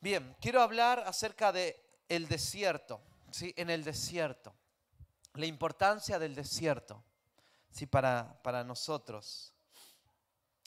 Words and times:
Bien, 0.00 0.36
quiero 0.40 0.62
hablar 0.62 1.02
acerca 1.06 1.50
de 1.50 1.76
el 2.08 2.28
desierto, 2.28 3.00
¿sí? 3.32 3.52
En 3.56 3.68
el 3.68 3.82
desierto. 3.82 4.54
La 5.34 5.46
importancia 5.46 6.18
del 6.18 6.34
desierto, 6.34 7.04
¿sí? 7.70 7.86
Para, 7.86 8.40
para 8.42 8.62
nosotros. 8.62 9.54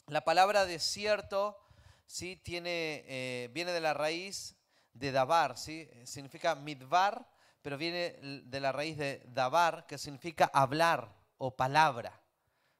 La 0.06 0.22
palabra 0.22 0.66
desierto, 0.66 1.58
¿sí? 2.06 2.36
Tiene, 2.36 3.04
eh, 3.06 3.48
viene 3.52 3.72
de 3.72 3.80
la 3.80 3.94
raíz 3.94 4.54
de 4.92 5.12
dabar, 5.12 5.56
¿sí? 5.56 5.88
Significa 6.04 6.54
midbar, 6.54 7.26
pero 7.62 7.78
viene 7.78 8.18
de 8.20 8.60
la 8.60 8.72
raíz 8.72 8.98
de 8.98 9.22
dabar, 9.28 9.86
que 9.86 9.96
significa 9.96 10.50
hablar 10.52 11.14
o 11.38 11.56
palabra. 11.56 12.20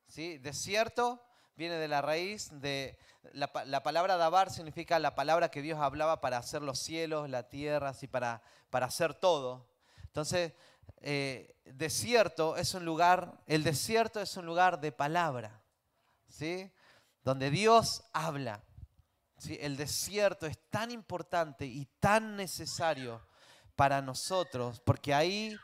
¿sí? 0.09 0.39
Desierto 0.39 1.25
viene 1.57 1.77
de 1.77 1.89
la 1.89 2.03
raíz 2.03 2.51
de... 2.61 2.99
La, 3.33 3.53
palabra 3.83 4.17
dabar 4.17 4.51
significa 4.51 4.99
la 4.99 5.15
palabra 5.15 5.51
que 5.51 5.63
Dios 5.63 5.79
hablaba 5.81 6.21
para 6.21 6.39
hacer 6.39 6.63
los 6.63 6.79
cielos, 6.79 7.31
la 7.31 7.49
tierra, 7.49 7.95
y 8.01 8.07
para, 8.09 8.43
para 8.69 8.87
hacer 8.87 9.15
todo. 9.15 9.69
Entonces, 10.05 10.53
eh, 11.01 11.55
desierto 11.65 12.57
es 12.57 12.75
un 12.75 12.85
lugar, 12.85 13.41
el 13.47 13.63
desierto 13.63 14.21
es 14.21 14.37
un 14.37 14.47
lugar 14.47 14.81
de 14.81 14.93
palabra, 14.93 15.63
¿sí? 16.29 16.71
Donde 17.23 17.51
Dios 17.51 18.05
habla. 18.13 18.65
¿sí? 19.39 19.59
El 19.61 19.77
desierto 19.77 20.47
es 20.47 20.59
tan 20.71 20.91
importante 20.91 21.67
y 21.67 21.87
tan 22.01 22.37
necesario 22.37 23.25
para 23.77 24.03
nosotros, 24.03 24.81
porque 24.81 25.15
ahí, 25.15 25.57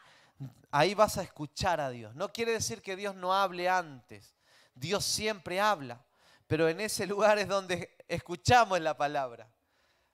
ahí 0.70 0.94
vas 0.94 1.18
a 1.18 1.22
escuchar 1.22 1.80
a 1.80 1.90
Dios. 1.90 2.14
No 2.14 2.32
quiere 2.32 2.52
decir 2.52 2.82
que 2.82 2.96
Dios 2.96 3.14
no 3.14 3.34
hable 3.34 3.68
antes, 3.68 4.37
Dios 4.78 5.04
siempre 5.04 5.60
habla, 5.60 6.04
pero 6.46 6.68
en 6.68 6.80
ese 6.80 7.06
lugar 7.06 7.38
es 7.38 7.48
donde 7.48 7.96
escuchamos 8.06 8.80
la 8.80 8.96
palabra. 8.96 9.50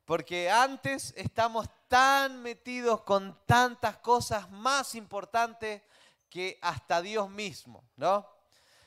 Porque 0.05 0.51
antes 0.51 1.15
estamos 1.17 1.69
tan 1.89 2.43
metidos 2.43 3.03
con 3.03 3.39
tantas 3.47 3.99
cosas 3.99 4.51
más 4.51 4.95
importantes 4.95 5.83
que 6.29 6.59
hasta 6.61 7.01
Dios 7.01 7.31
mismo, 7.31 7.85
¿no? 7.97 8.29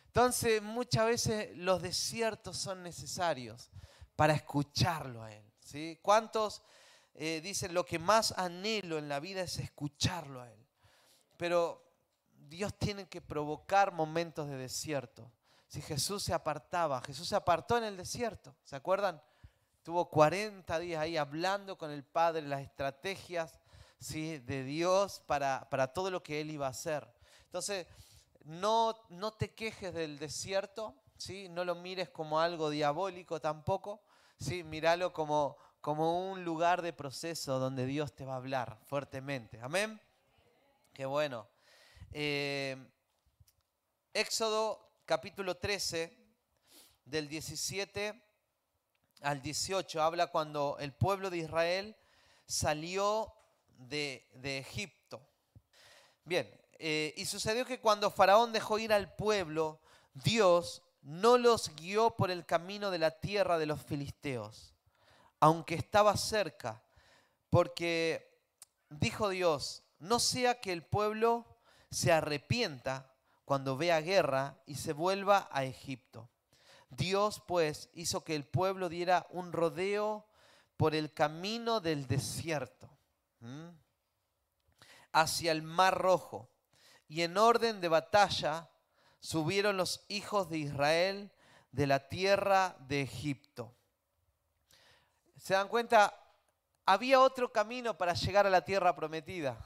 Entonces 0.08 0.62
muchas 0.62 1.06
veces 1.06 1.56
los 1.58 1.82
desiertos 1.82 2.58
son 2.58 2.84
necesarios 2.84 3.72
para 4.16 4.34
escucharlo 4.34 5.24
a 5.24 5.34
Él. 5.34 6.00
¿Cuántos 6.02 6.62
eh, 7.14 7.40
dicen 7.42 7.74
lo 7.74 7.86
que 7.86 8.00
más 8.00 8.32
anhelo 8.38 8.98
en 8.98 9.10
la 9.10 9.20
vida 9.20 9.42
es 9.42 9.58
escucharlo 9.58 10.42
a 10.42 10.52
Él? 10.52 10.68
Pero 11.38 11.84
Dios 12.32 12.78
tiene 12.78 13.08
que 13.08 13.22
provocar 13.22 13.92
momentos 13.92 14.48
de 14.48 14.58
desierto 14.58 15.32
si 15.68 15.82
Jesús 15.82 16.24
se 16.24 16.34
apartaba. 16.34 17.02
Jesús 17.02 17.28
se 17.28 17.36
apartó 17.36 17.78
en 17.78 17.84
el 17.84 17.98
desierto, 17.98 18.56
¿se 18.64 18.76
acuerdan? 18.76 19.22
Tuvo 19.84 20.10
40 20.10 20.80
días 20.80 21.02
ahí 21.02 21.18
hablando 21.18 21.78
con 21.78 21.92
el 21.92 22.04
Padre 22.04 22.42
las 22.42 22.62
estrategias 22.62 23.60
¿sí? 24.00 24.40
de 24.40 24.64
Dios 24.64 25.22
para, 25.26 25.70
para 25.70 25.94
todo 25.94 26.12
lo 26.12 26.22
que 26.24 26.42
Él 26.42 26.52
iba 26.52 26.68
a 26.68 26.72
hacer. 26.72 27.08
Entonces, 27.46 27.88
no, 28.44 28.98
no 29.10 29.32
te 29.34 29.54
quejes 29.54 29.94
del 29.94 30.20
desierto, 30.20 30.94
¿sí? 31.18 31.48
no 31.50 31.64
lo 31.64 31.76
mires 31.76 32.10
como 32.10 32.40
algo 32.40 32.70
diabólico 32.70 33.40
tampoco, 33.40 34.02
¿sí? 34.38 34.64
míralo 34.64 35.14
como, 35.14 35.58
como 35.82 36.32
un 36.32 36.44
lugar 36.44 36.82
de 36.82 36.94
proceso 36.94 37.60
donde 37.60 37.86
Dios 37.86 38.14
te 38.14 38.26
va 38.26 38.34
a 38.34 38.38
hablar 38.38 38.78
fuertemente. 38.86 39.60
Amén. 39.62 40.02
Qué 40.94 41.06
bueno. 41.06 41.48
Eh, 42.12 42.76
Éxodo 44.14 44.87
capítulo 45.08 45.56
13, 45.56 46.14
del 47.06 47.30
17 47.30 48.22
al 49.22 49.42
18, 49.42 50.02
habla 50.02 50.28
cuando 50.28 50.76
el 50.82 50.92
pueblo 50.92 51.30
de 51.30 51.38
Israel 51.38 51.96
salió 52.46 53.34
de, 53.70 54.28
Egipto. 54.44 55.26
Bien, 56.26 56.46
eh, 56.78 57.14
y 57.16 57.24
sucedió 57.24 57.66
que 57.66 57.80
cuando 57.80 58.12
Faraón 58.12 58.52
dejó 58.52 58.80
ir 58.80 58.92
al 58.92 59.16
pueblo, 59.16 59.80
Dios 60.14 60.84
no 61.02 61.38
los 61.38 61.74
guió 61.78 62.12
por 62.18 62.30
el 62.30 62.46
camino 62.46 62.92
de 62.92 63.00
la 63.00 63.12
tierra 63.12 63.58
de 63.58 63.66
los 63.66 63.82
filisteos, 63.82 64.74
aunque 65.40 65.76
estaba 65.76 66.18
cerca, 66.18 66.84
porque 67.50 68.42
dijo 68.90 69.30
Dios, 69.30 69.84
no 70.00 70.20
sea 70.20 70.60
que 70.60 70.74
el 70.74 70.84
pueblo 70.84 71.46
se 71.90 72.12
arrepienta 72.12 73.14
cuando 73.48 73.78
vea 73.78 74.02
guerra 74.02 74.62
y 74.66 74.76
se 74.76 74.92
vuelva 74.92 75.48
a 75.54 75.64
Egipto. 75.64 76.30
Dios 76.90 77.42
pues 77.48 77.90
hizo 77.94 78.26
que 78.26 78.36
el 78.36 78.44
pueblo 78.46 78.90
diera 78.90 79.26
un 79.30 79.54
rodeo 79.54 80.28
por 80.76 80.94
el 80.94 81.14
camino 81.14 81.80
del 81.80 82.08
desierto 82.08 82.90
hacia 85.14 85.54
el 85.54 85.62
mar 85.62 85.98
rojo 85.98 86.50
y 87.08 87.22
en 87.22 87.38
orden 87.38 87.80
de 87.80 87.88
batalla 87.88 88.70
subieron 89.22 89.78
los 89.78 90.04
hijos 90.10 90.50
de 90.50 90.58
Israel 90.58 91.32
de 91.72 91.88
la 91.88 92.10
tierra 92.10 92.76
de 92.82 93.00
Egipto. 93.00 93.74
¿Se 95.38 95.54
dan 95.54 95.70
cuenta? 95.70 96.14
Había 96.86 97.22
otro 97.22 97.54
camino 97.54 97.98
para 97.98 98.14
llegar 98.14 98.46
a 98.46 98.50
la 98.50 98.66
tierra 98.66 98.94
prometida. 98.94 99.58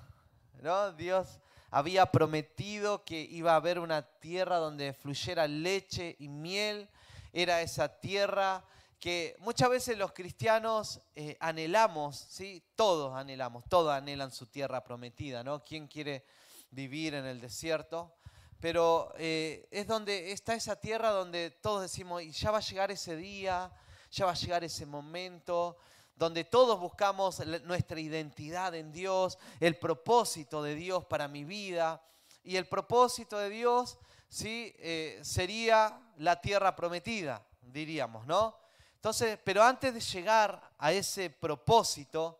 ¿no? 0.61 0.91
Dios 0.91 1.39
había 1.71 2.05
prometido 2.05 3.05
que 3.05 3.21
iba 3.21 3.53
a 3.53 3.55
haber 3.55 3.79
una 3.79 4.01
tierra 4.01 4.57
donde 4.57 4.93
fluyera 4.93 5.47
leche 5.47 6.17
y 6.19 6.27
miel. 6.27 6.89
Era 7.31 7.61
esa 7.61 7.99
tierra 7.99 8.63
que 8.99 9.35
muchas 9.39 9.69
veces 9.69 9.97
los 9.97 10.11
cristianos 10.11 11.01
eh, 11.15 11.37
anhelamos, 11.39 12.17
¿sí? 12.17 12.61
Todos 12.75 13.15
anhelamos, 13.15 13.63
todos 13.69 13.93
anhelan 13.93 14.31
su 14.31 14.47
tierra 14.47 14.83
prometida, 14.83 15.43
¿no? 15.43 15.63
¿Quién 15.63 15.87
quiere 15.87 16.25
vivir 16.69 17.15
en 17.15 17.25
el 17.25 17.39
desierto? 17.39 18.13
Pero 18.59 19.11
eh, 19.17 19.67
es 19.71 19.87
donde 19.87 20.33
está 20.33 20.53
esa 20.53 20.75
tierra 20.75 21.09
donde 21.09 21.49
todos 21.49 21.81
decimos, 21.81 22.21
y 22.21 22.31
ya 22.31 22.51
va 22.51 22.59
a 22.59 22.61
llegar 22.61 22.91
ese 22.91 23.15
día, 23.15 23.71
ya 24.11 24.25
va 24.25 24.33
a 24.33 24.35
llegar 24.35 24.63
ese 24.63 24.85
momento, 24.85 25.77
donde 26.21 26.43
todos 26.43 26.79
buscamos 26.79 27.43
nuestra 27.63 27.99
identidad 27.99 28.75
en 28.75 28.91
Dios, 28.91 29.39
el 29.59 29.75
propósito 29.79 30.61
de 30.61 30.75
Dios 30.75 31.03
para 31.05 31.27
mi 31.27 31.43
vida. 31.43 31.99
Y 32.43 32.57
el 32.57 32.67
propósito 32.67 33.39
de 33.39 33.49
Dios 33.49 33.97
¿sí? 34.29 34.71
Eh, 34.77 35.19
sería 35.23 35.99
la 36.17 36.39
tierra 36.39 36.75
prometida, 36.75 37.43
diríamos, 37.59 38.27
¿no? 38.27 38.55
Entonces, 38.93 39.39
pero 39.43 39.63
antes 39.63 39.95
de 39.95 39.99
llegar 39.99 40.61
a 40.77 40.91
ese 40.91 41.31
propósito, 41.31 42.39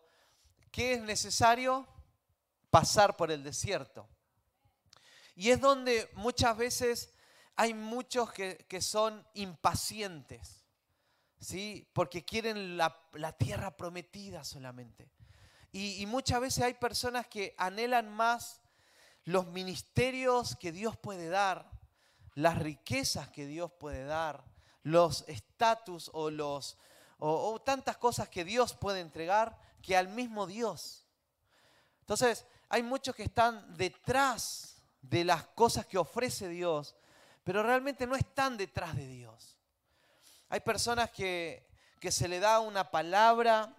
¿qué 0.70 0.92
es 0.92 1.02
necesario? 1.02 1.84
Pasar 2.70 3.16
por 3.16 3.32
el 3.32 3.42
desierto. 3.42 4.06
Y 5.34 5.50
es 5.50 5.60
donde 5.60 6.08
muchas 6.14 6.56
veces 6.56 7.12
hay 7.56 7.74
muchos 7.74 8.30
que, 8.32 8.58
que 8.68 8.80
son 8.80 9.26
impacientes 9.34 10.61
¿sí? 11.42 11.88
porque 11.92 12.24
quieren 12.24 12.76
la, 12.76 12.96
tierra 13.36 13.76
prometida 13.76 14.44
solamente. 14.44 15.10
Y, 15.72 16.04
muchas 16.06 16.40
veces 16.40 16.64
hay 16.64 16.74
personas 16.74 17.26
que 17.26 17.54
anhelan 17.56 18.10
más 18.10 18.60
los 19.24 19.46
ministerios 19.46 20.54
que 20.56 20.70
Dios 20.70 20.96
puede 20.96 21.28
dar, 21.28 21.70
las 22.34 22.58
riquezas 22.58 23.28
que 23.30 23.46
Dios 23.46 23.72
puede 23.72 24.04
dar, 24.04 24.44
los 24.82 25.24
estatus 25.28 26.10
o, 26.12 26.30
los, 26.30 26.76
o, 27.18 27.60
tantas 27.62 27.96
cosas 27.96 28.28
que 28.28 28.44
Dios 28.44 28.74
puede 28.74 29.00
entregar 29.00 29.58
que 29.80 29.96
al 29.96 30.08
mismo 30.08 30.46
Dios. 30.46 31.06
Entonces, 32.00 32.44
hay 32.68 32.82
muchos 32.82 33.14
que 33.14 33.24
están 33.24 33.76
detrás 33.76 34.82
de 35.00 35.24
las 35.24 35.46
cosas 35.48 35.86
que 35.86 35.98
ofrece 35.98 36.48
Dios, 36.48 36.94
pero 37.44 37.62
realmente 37.62 38.06
no 38.06 38.14
están 38.14 38.56
detrás 38.56 38.94
de 38.94 39.06
Dios. 39.06 39.51
Hay 40.52 40.60
personas 40.60 41.10
que, 41.10 41.66
se 42.10 42.28
le 42.28 42.38
da 42.38 42.60
una 42.60 42.90
palabra 42.90 43.74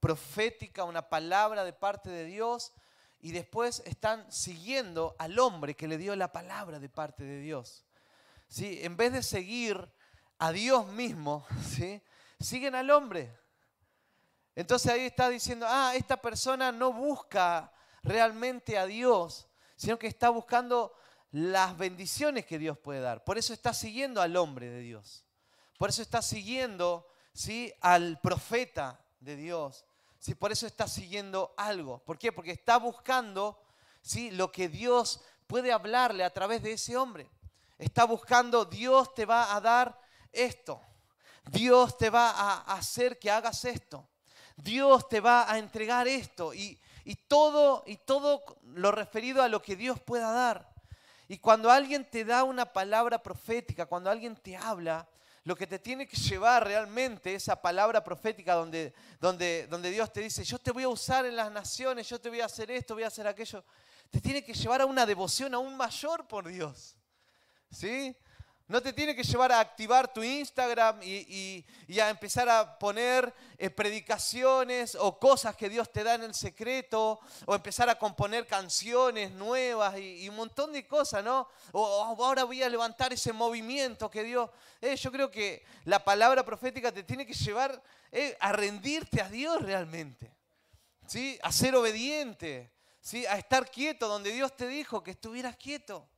profética, 0.00 0.82
una 0.82 1.08
palabra 1.08 1.62
de 1.62 1.72
parte 1.72 2.10
de 2.10 2.24
Dios, 2.24 2.72
y 3.20 3.30
después 3.30 3.84
están 3.86 4.26
siguiendo 4.32 5.14
al 5.20 5.38
hombre 5.38 5.76
que 5.76 5.86
le 5.86 5.98
dio 5.98 6.16
la 6.16 6.32
palabra 6.32 6.80
de 6.80 6.88
parte 6.88 7.22
de 7.22 7.38
Dios. 7.38 7.84
¿Sí? 8.48 8.80
En 8.82 8.96
vez 8.96 9.12
de 9.12 9.22
seguir 9.22 9.92
a 10.38 10.50
Dios 10.50 10.88
mismo, 10.88 11.46
¿sí? 11.70 12.02
siguen 12.40 12.74
al 12.74 12.90
hombre. 12.90 13.32
Entonces 14.56 14.90
ahí 14.90 15.02
está 15.02 15.28
diciendo, 15.28 15.66
ah, 15.68 15.92
esta 15.94 16.16
persona 16.16 16.72
no 16.72 16.92
busca 16.92 17.72
realmente 18.02 18.76
a 18.76 18.86
Dios, 18.86 19.46
sino 19.76 20.00
que 20.00 20.08
está 20.08 20.30
buscando 20.30 20.96
las 21.30 21.78
bendiciones 21.78 22.44
que 22.44 22.58
Dios 22.58 22.76
puede 22.76 22.98
dar. 22.98 23.22
Por 23.22 23.38
eso 23.38 23.52
está 23.52 23.72
siguiendo 23.72 24.20
al 24.20 24.36
hombre 24.36 24.68
de 24.68 24.80
Dios. 24.80 25.24
Por 25.82 25.90
eso 25.90 26.02
está 26.02 26.22
siguiendo 26.22 27.08
¿sí? 27.32 27.74
al 27.80 28.20
profeta 28.20 29.00
de 29.18 29.34
Dios. 29.34 29.84
¿sí? 30.20 30.36
Por 30.36 30.52
eso 30.52 30.64
está 30.64 30.86
siguiendo 30.86 31.52
algo. 31.56 31.98
¿Por 32.04 32.20
qué? 32.20 32.30
Porque 32.30 32.52
está 32.52 32.76
buscando 32.76 33.60
¿sí? 34.00 34.30
lo 34.30 34.52
que 34.52 34.68
Dios 34.68 35.20
puede 35.48 35.72
hablarle 35.72 36.22
a 36.22 36.32
través 36.32 36.62
de 36.62 36.74
ese 36.74 36.96
hombre. 36.96 37.28
Está 37.78 38.04
buscando, 38.04 38.64
Dios 38.64 39.12
te 39.12 39.26
va 39.26 39.56
a 39.56 39.60
dar 39.60 39.98
esto. 40.30 40.80
Dios 41.50 41.98
te 41.98 42.10
va 42.10 42.30
a 42.30 42.74
hacer 42.76 43.18
que 43.18 43.32
hagas 43.32 43.64
esto. 43.64 44.06
Dios 44.54 45.08
te 45.08 45.18
va 45.18 45.50
a 45.50 45.58
entregar 45.58 46.06
esto 46.06 46.54
y, 46.54 46.78
y 47.04 47.16
todo, 47.16 47.82
y 47.88 47.96
todo 47.96 48.40
lo 48.66 48.92
referido 48.92 49.42
a 49.42 49.48
lo 49.48 49.60
que 49.60 49.74
Dios 49.74 49.98
pueda 49.98 50.30
dar. 50.30 50.72
Y 51.26 51.38
cuando 51.38 51.72
alguien 51.72 52.08
te 52.08 52.24
da 52.24 52.44
una 52.44 52.72
palabra 52.72 53.20
profética, 53.20 53.86
cuando 53.86 54.10
alguien 54.10 54.36
te 54.36 54.56
habla, 54.56 55.08
lo 55.44 55.56
que 55.56 55.66
te 55.66 55.78
tiene 55.78 56.06
que 56.06 56.16
llevar 56.16 56.64
realmente 56.64 57.34
esa 57.34 57.60
palabra 57.60 58.04
profética 58.04 58.54
donde, 58.54 58.94
donde, 59.20 59.66
donde 59.68 59.90
Dios 59.90 60.12
te 60.12 60.20
dice, 60.20 60.44
yo 60.44 60.58
te 60.58 60.70
voy 60.70 60.84
a 60.84 60.88
usar 60.88 61.26
en 61.26 61.34
las 61.34 61.50
naciones, 61.50 62.08
yo 62.08 62.20
te 62.20 62.28
voy 62.28 62.40
a 62.40 62.46
hacer 62.46 62.70
esto, 62.70 62.94
voy 62.94 63.02
a 63.02 63.08
hacer 63.08 63.26
aquello, 63.26 63.64
te 64.10 64.20
tiene 64.20 64.44
que 64.44 64.54
llevar 64.54 64.82
a 64.82 64.86
una 64.86 65.04
devoción 65.04 65.54
aún 65.54 65.76
mayor 65.76 66.28
por 66.28 66.48
Dios. 66.48 66.96
¿Sí? 67.70 68.14
No 68.72 68.80
te 68.80 68.94
tiene 68.94 69.14
que 69.14 69.22
llevar 69.22 69.52
a 69.52 69.60
activar 69.60 70.10
tu 70.14 70.22
Instagram 70.22 71.02
y, 71.02 71.62
a 72.00 72.08
empezar 72.08 72.48
a 72.48 72.78
poner 72.78 73.30
eh, 73.58 73.68
predicaciones 73.68 74.94
o 74.94 75.18
cosas 75.18 75.54
que 75.54 75.68
Dios 75.68 75.92
te 75.92 76.02
da 76.02 76.14
en 76.14 76.22
el 76.22 76.32
secreto, 76.32 77.20
o 77.44 77.54
empezar 77.54 77.90
a 77.90 77.98
componer 77.98 78.46
canciones 78.46 79.30
nuevas 79.32 79.98
y, 79.98 80.26
un 80.26 80.36
montón 80.36 80.72
de 80.72 80.86
cosas, 80.86 81.22
¿no? 81.22 81.46
O, 81.72 81.84
ahora 82.02 82.44
voy 82.44 82.62
a 82.62 82.70
levantar 82.70 83.12
ese 83.12 83.34
movimiento 83.34 84.10
que 84.10 84.24
Dios... 84.24 84.48
Eh, 84.80 84.96
yo 84.96 85.12
creo 85.12 85.30
que 85.30 85.62
la 85.84 86.02
palabra 86.02 86.42
profética 86.42 86.90
te 86.90 87.02
tiene 87.02 87.26
que 87.26 87.34
llevar 87.34 87.82
eh, 88.10 88.38
a 88.40 88.52
rendirte 88.52 89.20
a 89.20 89.28
Dios 89.28 89.60
realmente, 89.60 90.34
¿sí? 91.06 91.38
A 91.42 91.52
ser 91.52 91.74
obediente, 91.74 92.72
¿sí? 93.02 93.26
A 93.26 93.36
estar 93.36 93.70
quieto 93.70 94.08
donde 94.08 94.32
Dios 94.32 94.56
te 94.56 94.66
dijo 94.66 95.02
que 95.02 95.10
estuvieras 95.10 95.58
quieto 95.58 96.08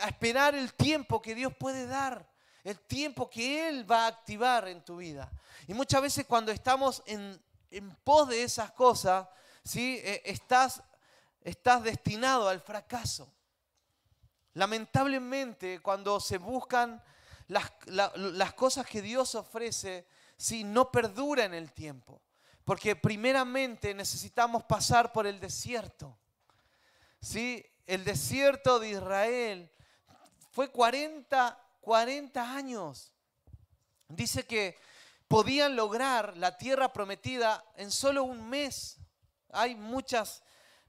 a 0.00 0.08
esperar 0.08 0.54
el 0.54 0.74
tiempo 0.74 1.20
que 1.20 1.34
Dios 1.34 1.54
puede 1.54 1.86
dar, 1.86 2.28
el 2.64 2.78
tiempo 2.80 3.28
que 3.28 3.68
Él 3.68 3.90
va 3.90 4.04
a 4.04 4.08
activar 4.08 4.68
en 4.68 4.84
tu 4.84 4.98
vida. 4.98 5.30
Y 5.66 5.74
muchas 5.74 6.02
veces 6.02 6.26
cuando 6.26 6.52
estamos 6.52 7.02
en, 7.06 7.40
pos 8.04 8.28
de 8.28 8.42
esas 8.42 8.72
cosas, 8.72 9.26
¿sí? 9.64 10.00
Eh, 10.04 10.22
estás, 10.26 10.82
estás 11.42 11.82
destinado 11.82 12.48
al 12.48 12.60
fracaso. 12.60 13.32
Lamentablemente, 14.54 15.80
cuando 15.80 16.20
se 16.20 16.36
buscan 16.36 17.02
las, 17.48 17.72
las 17.86 18.52
cosas 18.52 18.86
que 18.86 19.00
Dios 19.00 19.34
ofrece, 19.34 20.06
¿sí? 20.36 20.64
no 20.64 20.90
perdura 20.90 21.44
en 21.44 21.54
el 21.54 21.72
tiempo. 21.72 22.20
Porque 22.64 22.94
primeramente 22.94 23.94
necesitamos 23.94 24.64
pasar 24.64 25.12
por 25.12 25.26
el 25.26 25.40
desierto. 25.40 26.16
¿sí? 27.20 27.64
El 27.86 28.04
desierto 28.04 28.78
de 28.78 28.90
Israel 28.90 29.70
fue 30.50 30.70
40, 30.70 31.58
40 31.80 32.54
años. 32.54 33.12
Dice 34.08 34.44
que 34.44 34.78
podían 35.28 35.76
lograr 35.76 36.36
la 36.36 36.56
tierra 36.58 36.92
prometida 36.92 37.64
en 37.76 37.90
solo 37.90 38.24
un 38.24 38.48
mes. 38.48 38.98
Hay 39.50 39.74
muchas, 39.74 40.42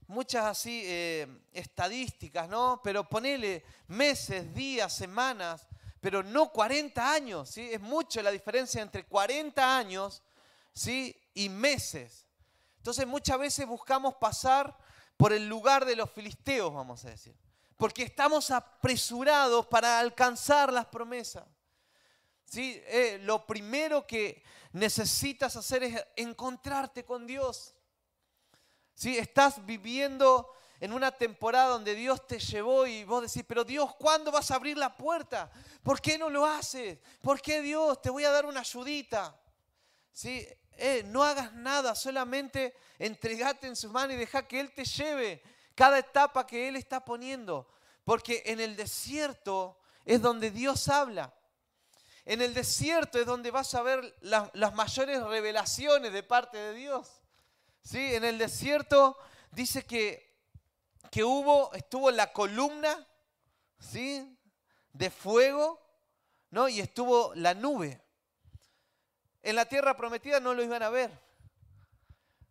muchas 0.08 0.46
así 0.46 0.82
eh, 0.86 1.28
estadísticas, 1.54 2.50
¿no? 2.50 2.82
Pero 2.84 3.08
ponele 3.08 3.64
meses, 3.88 4.54
días, 4.54 4.94
semanas, 4.94 5.68
pero 6.02 6.22
no 6.22 6.50
40 6.52 7.14
años, 7.14 7.50
¿sí? 7.50 7.70
Es 7.72 7.80
mucho 7.80 8.22
la 8.22 8.32
diferencia 8.32 8.82
entre 8.82 9.06
40 9.06 9.78
años, 9.78 10.22
¿sí? 10.74 11.16
Y 11.34 11.48
meses. 11.48 12.28
Entonces 12.78 13.08
muchas 13.08 13.40
veces 13.40 13.66
buscamos 13.66 14.16
pasar 14.16 14.78
por 15.24 15.32
el 15.32 15.48
lugar 15.48 15.86
de 15.86 15.96
los 15.96 16.12
filisteos, 16.12 16.74
vamos 16.74 17.06
a 17.06 17.10
decir. 17.10 17.34
Porque 17.78 18.04
estamos 18.04 18.52
apresurados 18.52 19.66
para 19.68 20.00
alcanzar 20.00 20.74
las 20.74 20.86
promesas. 20.88 21.46
¿Sí? 22.44 22.84
Eh, 22.88 23.22
lo 23.24 23.48
primero 23.48 24.06
que 24.06 24.44
necesitas 24.74 25.56
hacer 25.56 25.84
es 25.84 26.06
encontrarte 26.18 27.06
con 27.06 27.26
Dios. 27.26 27.74
¿Sí? 28.94 29.18
Estás 29.18 29.66
viviendo 29.66 30.52
en 30.82 30.92
una 30.92 31.10
temporada 31.10 31.70
donde 31.70 31.96
Dios 31.96 32.28
te 32.28 32.38
llevó 32.38 32.86
y 32.86 33.06
vos 33.06 33.22
decís, 33.22 33.46
pero 33.48 33.64
Dios, 33.64 33.96
¿cuándo 33.96 34.30
vas 34.30 34.52
a 34.52 34.56
abrir 34.56 34.78
la 34.78 34.98
puerta? 34.98 35.50
¿Por 35.84 36.02
qué 36.02 36.18
no 36.18 36.30
lo 36.30 36.46
haces? 36.46 37.00
¿Por 37.22 37.42
qué 37.42 37.62
Dios? 37.62 38.02
Te 38.02 38.10
voy 38.10 38.26
a 38.26 38.32
dar 38.32 38.46
una 38.46 38.60
ayudita. 38.60 39.40
¿Sí? 40.12 40.46
Eh, 40.78 41.04
no 41.06 41.24
hagas 41.24 41.54
nada, 41.54 41.96
solamente 41.96 42.76
entregate 43.00 43.68
en 43.68 43.76
sus 43.76 43.92
manos 43.92 44.16
y 44.16 44.20
deja 44.20 44.48
que 44.48 44.60
Él 44.60 44.72
te 44.74 44.86
lleve 44.86 45.42
cada 45.76 46.00
etapa 46.00 46.46
que 46.46 46.68
Él 46.68 46.76
está 46.76 47.04
poniendo. 47.04 47.68
Porque 48.04 48.44
en 48.46 48.60
el 48.60 48.76
desierto 48.76 49.80
es 50.06 50.22
donde 50.22 50.52
Dios 50.52 50.88
habla. 50.88 51.34
En 52.26 52.42
el 52.42 52.54
desierto 52.54 53.20
es 53.20 53.26
donde 53.26 53.52
vas 53.52 53.74
a 53.76 53.82
ver 53.82 54.16
las 54.22 54.74
mayores 54.74 55.22
revelaciones 55.24 56.14
de 56.14 56.24
parte 56.24 56.58
de 56.58 56.74
Dios. 56.74 57.22
¿Sí? 57.82 58.16
En 58.16 58.24
el 58.24 58.38
desierto 58.38 59.18
dice 59.52 59.86
que, 59.86 60.38
que 61.12 61.24
hubo, 61.24 61.74
estuvo 61.74 62.12
la 62.12 62.32
columna 62.32 63.08
¿sí? 63.80 64.38
de 64.94 65.10
fuego 65.10 65.82
¿no? 66.50 66.70
y 66.70 66.80
estuvo 66.80 67.34
la 67.36 67.54
nube. 67.54 68.03
En 69.44 69.58
la 69.58 69.66
tierra 69.66 69.96
prometida 69.98 70.40
no 70.40 70.54
lo 70.54 70.64
iban 70.64 70.82
a 70.82 70.90
ver. 70.90 71.12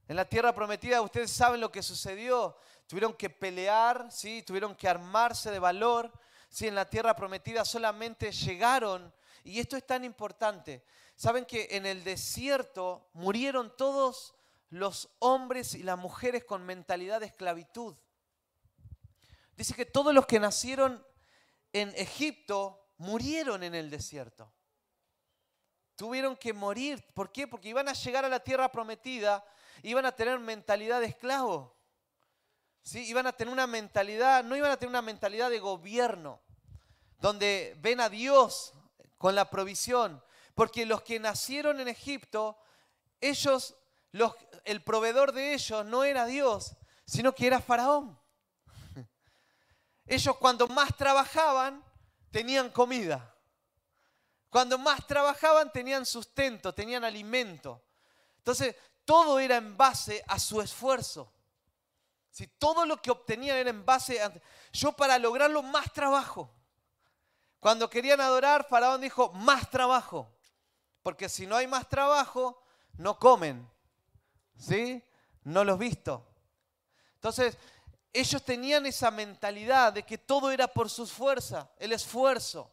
En 0.06 0.15
la 0.15 0.27
tierra 0.27 0.55
prometida 0.55 1.00
ustedes 1.00 1.31
saben 1.33 1.59
lo 1.59 1.73
que 1.73 1.83
sucedió. 1.83 2.55
Tuvieron 2.87 3.15
que 3.15 3.31
pelear, 3.31 4.12
¿sí? 4.12 4.43
tuvieron 4.43 4.77
que 4.77 4.87
armarse 4.87 5.50
de 5.50 5.59
valor. 5.59 6.12
¿sí? 6.50 6.69
En 6.69 6.75
la 6.75 6.89
tierra 6.91 7.17
prometida 7.17 7.65
solamente 7.65 8.31
llegaron, 8.31 9.12
y 9.43 9.59
esto 9.59 9.79
es 9.79 9.87
tan 9.87 10.05
importante, 10.05 10.85
saben 11.17 11.47
que 11.47 11.69
en 11.71 11.87
el 11.87 12.05
desierto 12.05 13.09
murieron 13.15 13.75
todos 13.75 14.35
los 14.69 15.09
hombres 15.19 15.75
y 15.75 15.83
las 15.83 15.97
mujeres 15.97 16.44
con 16.44 16.62
mentalidad 16.67 17.21
de 17.21 17.27
esclavitud. 17.27 17.97
Dice 19.56 19.73
que 19.75 19.87
todos 19.87 20.12
los 20.12 20.27
que 20.27 20.39
nacieron 20.39 21.03
en 21.73 21.89
Egipto 21.97 22.91
murieron 22.99 23.62
en 23.62 23.75
el 23.75 23.89
desierto 23.89 24.53
tuvieron 26.03 26.35
que 26.35 26.53
morir. 26.53 27.01
¿Por 27.15 27.31
qué? 27.31 27.47
Porque 27.47 27.69
iban 27.69 27.89
a 27.89 27.93
llegar 27.93 28.25
a 28.25 28.29
la 28.29 28.41
tierra 28.41 28.73
prometida, 28.73 29.45
iban 29.85 30.05
a 30.05 30.11
tener 30.11 30.37
mentalidad 30.41 30.99
de 30.99 31.07
esclavo. 31.07 31.77
¿sí? 32.83 33.05
Iban 33.07 33.29
a 33.29 33.33
tener 33.33 33.53
una 33.53 33.69
mentalidad, 33.69 34.43
no 34.43 34.57
iban 34.57 34.73
a 34.73 34.77
tener 34.77 34.89
una 34.91 35.01
mentalidad 35.01 35.49
de 35.49 35.61
gobierno, 35.61 36.41
donde 37.21 37.77
ven 37.79 38.01
a 38.01 38.09
Dios 38.09 38.75
con 39.17 39.37
la 39.37 39.49
provisión. 39.49 40.21
Porque 40.57 40.87
los 40.87 41.03
que 41.03 41.21
nacieron 41.21 41.79
en 41.79 41.87
Egipto, 41.87 42.59
ellos, 43.21 43.77
los, 44.11 44.35
el 44.65 44.83
proveedor 44.83 45.31
de 45.31 45.55
ellos 45.55 45.87
no 45.87 46.03
era 46.03 46.27
Dios, 46.27 46.75
sino 47.06 47.32
que 47.32 47.47
era 47.47 47.61
Faraón. 47.61 48.19
Ellos 50.06 50.37
cuando 50.39 50.67
más 50.67 50.97
trabajaban, 50.97 51.85
tenían 52.32 52.71
comida. 52.71 53.31
Cuando 54.53 54.77
más 54.77 55.06
trabajaban 55.06 55.73
tenían 55.73 56.05
sustento, 56.05 56.75
tenían 56.75 57.05
alimento. 57.05 57.82
Entonces, 58.37 58.77
todo 59.03 59.41
era 59.41 59.56
en 59.56 59.79
base 59.79 60.23
a 60.29 60.39
su 60.39 60.61
esfuerzo. 60.61 61.32
Si 62.31 62.47
todo 62.47 62.85
lo 62.85 63.01
que 63.01 63.11
obtenían 63.11 63.56
era 63.56 63.71
en 63.71 63.82
base 63.87 64.23
a... 64.23 64.31
Yo 64.71 64.93
para 64.93 65.19
lograrlo 65.19 65.63
más 65.63 65.91
trabajo. 65.94 66.51
Cuando 67.61 67.89
querían 67.89 68.21
adorar, 68.21 68.67
Faraón 68.69 69.01
dijo, 69.01 69.32
más 69.32 69.71
trabajo. 69.71 70.31
Porque 71.03 71.31
si 71.31 71.47
no 71.47 71.56
hay 71.56 71.67
más 71.67 71.89
trabajo, 71.89 72.63
no 72.99 73.19
comen. 73.19 73.67
¿Sí? 74.59 75.03
No 75.44 75.65
los 75.65 75.79
visto. 75.79 76.27
Entonces, 77.15 77.56
ellos 78.13 78.43
tenían 78.43 78.85
esa 78.85 79.11
mentalidad 79.11 79.94
de 79.94 80.03
que 80.03 80.19
todo 80.19 80.51
era 80.51 80.69
por 80.69 80.91
su 80.91 81.06
fuerza, 81.06 81.71
el 81.79 81.93
esfuerzo. 81.93 82.71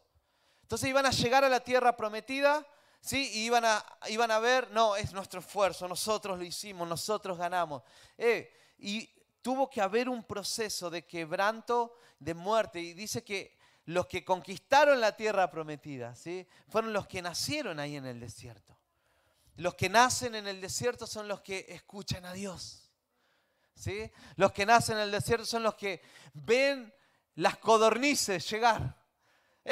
Entonces 0.70 0.88
iban 0.88 1.04
a 1.04 1.10
llegar 1.10 1.42
a 1.42 1.48
la 1.48 1.58
tierra 1.58 1.96
prometida, 1.96 2.64
¿sí? 3.00 3.28
Y 3.34 3.46
iban 3.46 3.64
a, 3.64 3.84
iban 4.08 4.30
a 4.30 4.38
ver, 4.38 4.70
no, 4.70 4.94
es 4.94 5.12
nuestro 5.12 5.40
esfuerzo, 5.40 5.88
nosotros 5.88 6.38
lo 6.38 6.44
hicimos, 6.44 6.86
nosotros 6.86 7.36
ganamos. 7.36 7.82
Eh, 8.16 8.56
y 8.78 9.04
tuvo 9.42 9.68
que 9.68 9.80
haber 9.80 10.08
un 10.08 10.22
proceso 10.22 10.88
de 10.88 11.04
quebranto, 11.04 11.96
de 12.20 12.34
muerte. 12.34 12.78
Y 12.78 12.94
dice 12.94 13.24
que 13.24 13.58
los 13.86 14.06
que 14.06 14.24
conquistaron 14.24 15.00
la 15.00 15.16
tierra 15.16 15.50
prometida, 15.50 16.14
¿sí? 16.14 16.46
Fueron 16.68 16.92
los 16.92 17.08
que 17.08 17.20
nacieron 17.20 17.80
ahí 17.80 17.96
en 17.96 18.06
el 18.06 18.20
desierto. 18.20 18.78
Los 19.56 19.74
que 19.74 19.88
nacen 19.88 20.36
en 20.36 20.46
el 20.46 20.60
desierto 20.60 21.08
son 21.08 21.26
los 21.26 21.40
que 21.40 21.66
escuchan 21.68 22.24
a 22.24 22.32
Dios. 22.32 22.88
¿sí? 23.74 24.08
Los 24.36 24.52
que 24.52 24.64
nacen 24.64 24.98
en 24.98 25.02
el 25.02 25.10
desierto 25.10 25.46
son 25.46 25.64
los 25.64 25.74
que 25.74 26.00
ven 26.32 26.94
las 27.34 27.58
codornices 27.58 28.48
llegar. 28.48 28.99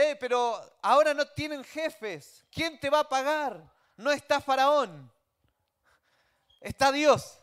Eh, 0.01 0.15
pero 0.15 0.79
ahora 0.81 1.13
no 1.13 1.27
tienen 1.27 1.65
jefes. 1.65 2.45
¿Quién 2.53 2.79
te 2.79 2.89
va 2.89 3.01
a 3.01 3.09
pagar? 3.09 3.61
No 3.97 4.13
está 4.13 4.41
Faraón. 4.41 5.13
Está 6.61 6.93
Dios. 6.93 7.37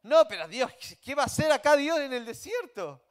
No, 0.00 0.28
pero 0.28 0.46
Dios, 0.46 0.70
¿qué 1.02 1.16
va 1.16 1.24
a 1.24 1.26
hacer 1.26 1.50
acá 1.50 1.74
Dios 1.74 1.98
en 1.98 2.12
el 2.12 2.24
desierto? 2.24 3.04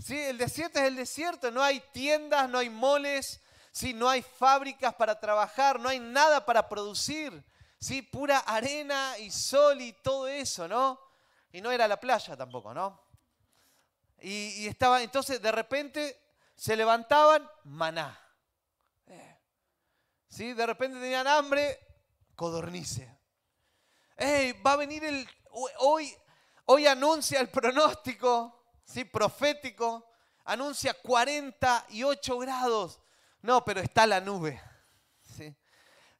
¿Sí? 0.00 0.18
El 0.18 0.36
desierto 0.36 0.80
es 0.80 0.86
el 0.86 0.96
desierto. 0.96 1.52
No 1.52 1.62
hay 1.62 1.78
tiendas, 1.92 2.48
no 2.48 2.58
hay 2.58 2.70
moles, 2.70 3.40
¿sí? 3.70 3.94
no 3.94 4.08
hay 4.08 4.22
fábricas 4.22 4.92
para 4.94 5.20
trabajar, 5.20 5.78
no 5.78 5.88
hay 5.88 6.00
nada 6.00 6.44
para 6.44 6.68
producir. 6.68 7.44
¿sí? 7.78 8.02
Pura 8.02 8.38
arena 8.38 9.16
y 9.20 9.30
sol 9.30 9.80
y 9.80 9.92
todo 9.92 10.26
eso, 10.26 10.66
¿no? 10.66 10.98
Y 11.52 11.60
no 11.60 11.70
era 11.70 11.86
la 11.86 12.00
playa 12.00 12.36
tampoco, 12.36 12.74
¿no? 12.74 13.00
Y, 14.22 14.66
estaba, 14.66 15.02
entonces 15.02 15.40
de 15.40 15.52
repente 15.52 16.21
se 16.62 16.76
levantaban, 16.76 17.50
maná. 17.64 18.16
¿Sí? 20.28 20.52
De 20.52 20.64
repente 20.64 21.00
tenían 21.00 21.26
hambre, 21.26 21.76
codornice. 22.36 23.18
Va 24.64 24.72
a 24.74 24.76
venir 24.76 25.02
el. 25.02 25.28
Hoy, 25.80 26.14
hoy 26.66 26.86
anuncia 26.86 27.40
el 27.40 27.48
pronóstico 27.48 28.64
¿sí? 28.84 29.04
profético, 29.04 30.08
anuncia 30.44 30.94
48 30.94 32.38
grados. 32.38 33.00
No, 33.40 33.64
pero 33.64 33.80
está 33.80 34.06
la 34.06 34.20
nube. 34.20 34.62
¿sí? 35.36 35.52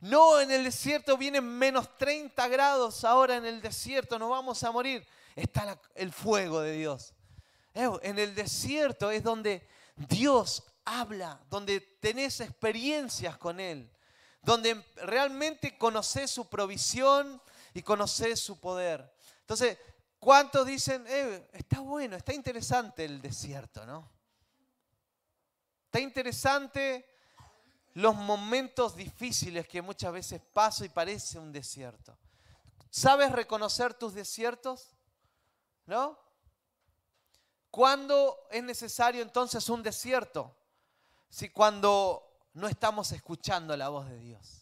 No, 0.00 0.40
en 0.40 0.50
el 0.50 0.64
desierto 0.64 1.16
vienen 1.16 1.44
menos 1.44 1.96
30 1.96 2.48
grados 2.48 3.04
ahora 3.04 3.36
en 3.36 3.46
el 3.46 3.62
desierto, 3.62 4.18
nos 4.18 4.30
vamos 4.30 4.60
a 4.64 4.72
morir. 4.72 5.06
Está 5.36 5.80
el 5.94 6.12
fuego 6.12 6.62
de 6.62 6.72
Dios. 6.72 7.14
En 7.74 8.18
el 8.18 8.34
desierto 8.34 9.12
es 9.12 9.22
donde 9.22 9.70
Dios 9.96 10.62
habla, 10.84 11.40
donde 11.48 11.80
tenés 11.80 12.40
experiencias 12.40 13.36
con 13.38 13.60
Él, 13.60 13.90
donde 14.42 14.84
realmente 14.96 15.76
conoces 15.78 16.30
su 16.30 16.48
provisión 16.48 17.40
y 17.74 17.82
conoces 17.82 18.40
su 18.40 18.58
poder. 18.58 19.14
Entonces, 19.40 19.78
¿cuántos 20.18 20.66
dicen, 20.66 21.04
eh, 21.08 21.48
está 21.52 21.80
bueno, 21.80 22.16
está 22.16 22.32
interesante 22.32 23.04
el 23.04 23.20
desierto, 23.20 23.86
¿no? 23.86 24.10
Está 25.84 26.00
interesante 26.00 27.06
los 27.94 28.14
momentos 28.14 28.96
difíciles 28.96 29.68
que 29.68 29.82
muchas 29.82 30.12
veces 30.12 30.40
paso 30.52 30.84
y 30.84 30.88
parece 30.88 31.38
un 31.38 31.52
desierto. 31.52 32.16
¿Sabes 32.90 33.32
reconocer 33.32 33.94
tus 33.94 34.14
desiertos? 34.14 34.94
¿No? 35.86 36.18
¿Cuándo 37.72 38.46
es 38.50 38.62
necesario 38.62 39.22
entonces 39.22 39.66
un 39.70 39.82
desierto? 39.82 40.54
Si 41.30 41.48
cuando 41.48 42.50
no 42.52 42.68
estamos 42.68 43.12
escuchando 43.12 43.74
la 43.78 43.88
voz 43.88 44.10
de 44.10 44.18
Dios. 44.18 44.60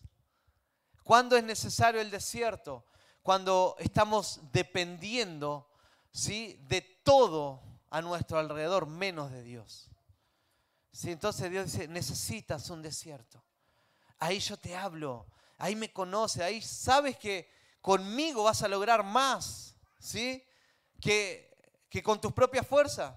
¿Cuándo 1.02 1.36
es 1.36 1.42
necesario 1.42 2.00
el 2.00 2.08
desierto? 2.08 2.86
Cuando 3.24 3.74
estamos 3.80 4.38
dependiendo 4.52 5.68
¿sí? 6.12 6.56
de 6.68 6.82
todo 7.02 7.60
a 7.90 8.00
nuestro 8.00 8.38
alrededor, 8.38 8.86
menos 8.86 9.32
de 9.32 9.42
Dios. 9.42 9.90
¿Sí? 10.92 11.10
Entonces 11.10 11.50
Dios 11.50 11.72
dice, 11.72 11.88
necesitas 11.88 12.70
un 12.70 12.80
desierto. 12.80 13.42
Ahí 14.20 14.38
yo 14.38 14.56
te 14.56 14.76
hablo, 14.76 15.26
ahí 15.58 15.74
me 15.74 15.92
conoce, 15.92 16.44
ahí 16.44 16.62
sabes 16.62 17.18
que 17.18 17.50
conmigo 17.80 18.44
vas 18.44 18.62
a 18.62 18.68
lograr 18.68 19.02
más, 19.02 19.74
¿sí? 19.98 20.44
Que 21.00 21.49
que 21.90 22.02
con 22.02 22.20
tus 22.20 22.32
propias 22.32 22.66
fuerzas. 22.66 23.12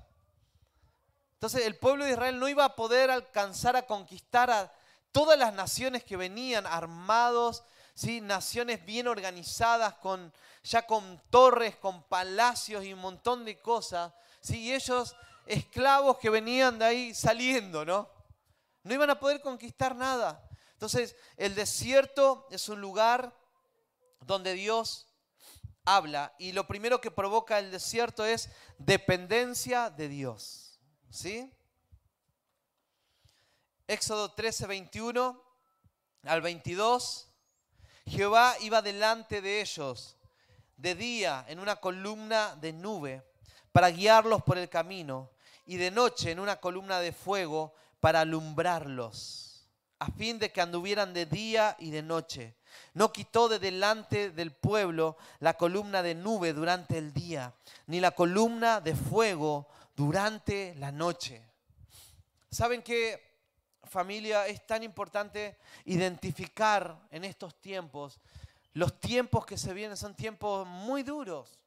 Entonces 1.36 1.66
el 1.66 1.78
pueblo 1.78 2.06
de 2.06 2.12
Israel 2.12 2.40
no 2.40 2.50
iba 2.50 2.66
a 2.66 2.76
poder 2.76 3.12
alcanzar 3.12 3.76
a 3.76 3.86
conquistar 3.86 4.50
a 4.50 4.74
todas 5.12 5.38
las 5.38 5.54
naciones 5.54 6.04
que 6.04 6.18
venían 6.18 6.66
armados, 6.66 7.64
¿sí? 7.94 8.20
naciones 8.20 8.84
bien 8.84 9.08
organizadas, 9.08 9.94
con, 9.96 10.34
ya 10.64 10.88
con 10.88 11.22
torres, 11.30 11.76
con 11.76 12.04
palacios 12.04 12.84
y 12.84 12.94
un 12.94 13.00
montón 13.00 13.46
de 13.46 13.62
cosas. 13.62 14.12
¿sí? 14.42 14.60
Y 14.62 14.74
ellos 14.74 15.16
esclavos 15.46 16.18
que 16.18 16.30
venían 16.30 16.80
de 16.80 16.86
ahí 16.86 17.14
saliendo, 17.14 17.86
¿no? 17.86 18.10
No 18.84 18.94
iban 18.94 19.10
a 19.10 19.20
poder 19.20 19.42
conquistar 19.42 19.96
nada. 19.96 20.50
Entonces 20.72 21.16
el 21.38 21.56
desierto 21.56 22.48
es 22.50 22.68
un 22.70 22.82
lugar 22.82 23.34
donde 24.22 24.54
Dios 24.54 25.08
habla 25.86 26.34
y 26.38 26.52
lo 26.52 26.68
primero 26.68 27.02
que 27.02 27.12
provoca 27.12 27.60
el 27.60 27.72
desierto 27.72 28.26
es 28.26 28.50
dependencia 28.78 29.90
de 29.90 30.08
Dios. 30.08 30.80
¿Sí? 31.10 31.52
Éxodo 33.88 34.32
13, 34.32 34.68
21 34.68 35.44
al 36.24 36.42
22. 36.42 37.28
Jehová 38.06 38.56
iba 38.62 38.82
delante 38.82 39.42
de 39.42 39.62
ellos 39.62 40.18
de 40.78 40.96
día 40.96 41.46
en 41.48 41.60
una 41.60 41.78
columna 41.78 42.56
de 42.56 42.74
nube 42.74 43.24
para 43.72 43.90
guiarlos 43.90 44.44
por 44.44 44.58
el 44.58 44.70
camino 44.70 45.32
y 45.66 45.78
de 45.78 45.92
noche 45.92 46.32
en 46.32 46.40
una 46.40 46.58
columna 46.58 47.00
de 47.00 47.14
fuego 47.14 47.74
para 48.00 48.22
alumbrarlos, 48.22 49.70
a 50.00 50.12
fin 50.12 50.40
de 50.40 50.52
que 50.52 50.60
anduvieran 50.60 51.14
de 51.14 51.26
día 51.26 51.78
y 51.80 51.92
de 51.92 52.02
noche 52.02 52.56
no 52.94 53.12
quitó 53.12 53.50
de 53.50 53.60
delante 53.60 54.32
del 54.32 54.52
pueblo 54.52 55.18
la 55.40 55.56
columna 55.56 56.04
de 56.04 56.16
nube 56.16 56.54
durante 56.54 56.98
el 56.98 57.14
día, 57.14 57.54
ni 57.88 58.00
la 58.00 58.12
columna 58.12 58.82
de 58.82 58.96
fuego 58.96 59.68
durante 59.96 60.76
la 60.76 60.92
noche. 60.92 61.44
¿Saben 62.50 62.82
qué, 62.82 63.34
familia? 63.84 64.48
Es 64.48 64.66
tan 64.66 64.84
importante 64.84 65.58
identificar 65.86 67.08
en 67.12 67.24
estos 67.24 67.60
tiempos. 67.62 68.20
Los 68.74 69.00
tiempos 69.00 69.46
que 69.46 69.58
se 69.58 69.74
vienen 69.74 69.98
son 69.98 70.16
tiempos 70.16 70.68
muy 70.68 71.04
duros. 71.04 71.60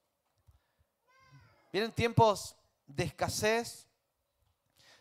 Vienen 1.72 1.92
tiempos 1.92 2.56
de 2.86 3.04
escasez, 3.04 3.86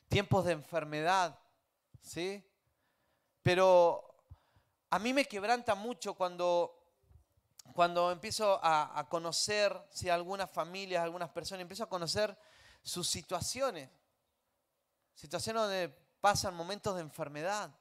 tiempos 0.07 0.45
de 0.45 0.53
enfermedad, 0.53 1.37
¿sí? 2.01 2.43
Pero 3.43 4.14
a 4.95 4.99
mí 4.99 5.11
me 5.11 5.25
quebranta 5.25 5.75
mucho 5.75 6.13
cuando, 6.13 6.73
cuando 7.73 8.13
empiezo 8.13 8.57
a, 8.63 9.05
conocer, 9.09 9.77
si 9.91 10.07
algunas 10.07 10.49
familias, 10.49 11.03
algunas 11.03 11.29
personas, 11.31 11.63
empiezo 11.63 11.83
a 11.83 11.89
conocer 11.89 12.37
sus 12.81 13.05
situaciones. 13.05 13.89
Situaciones 15.13 15.63
donde 15.63 15.89
pasan 16.21 16.55
momentos 16.55 16.95
de 16.95 17.01
enfermedad, 17.01 17.71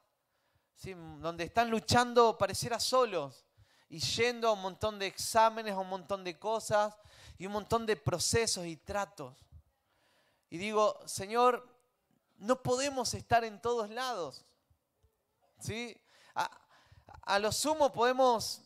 donde 1.21 1.45
están 1.45 1.69
luchando 1.69 2.37
pareciera 2.37 2.81
solos 2.81 3.45
y 3.87 3.99
yendo 3.99 4.49
a 4.49 4.51
un 4.51 4.61
montón 4.61 4.99
de 4.99 5.07
exámenes, 5.07 5.71
a 5.71 5.79
un 5.79 5.87
montón 5.87 6.21
de 6.21 6.37
cosas 6.37 6.97
y 7.37 7.45
un 7.45 7.53
montón 7.53 7.85
de 7.85 7.95
procesos 7.95 8.65
y 8.65 8.75
tratos. 8.75 9.37
Y 10.49 10.57
digo, 10.57 10.99
Señor, 11.05 11.65
no 12.39 12.61
podemos 12.61 13.13
estar 13.13 13.45
en 13.45 13.61
todos 13.61 13.89
lados. 13.89 14.43
¿sí? 15.61 15.97
A 17.25 17.39
lo 17.39 17.51
sumo 17.51 17.91
podemos 17.91 18.61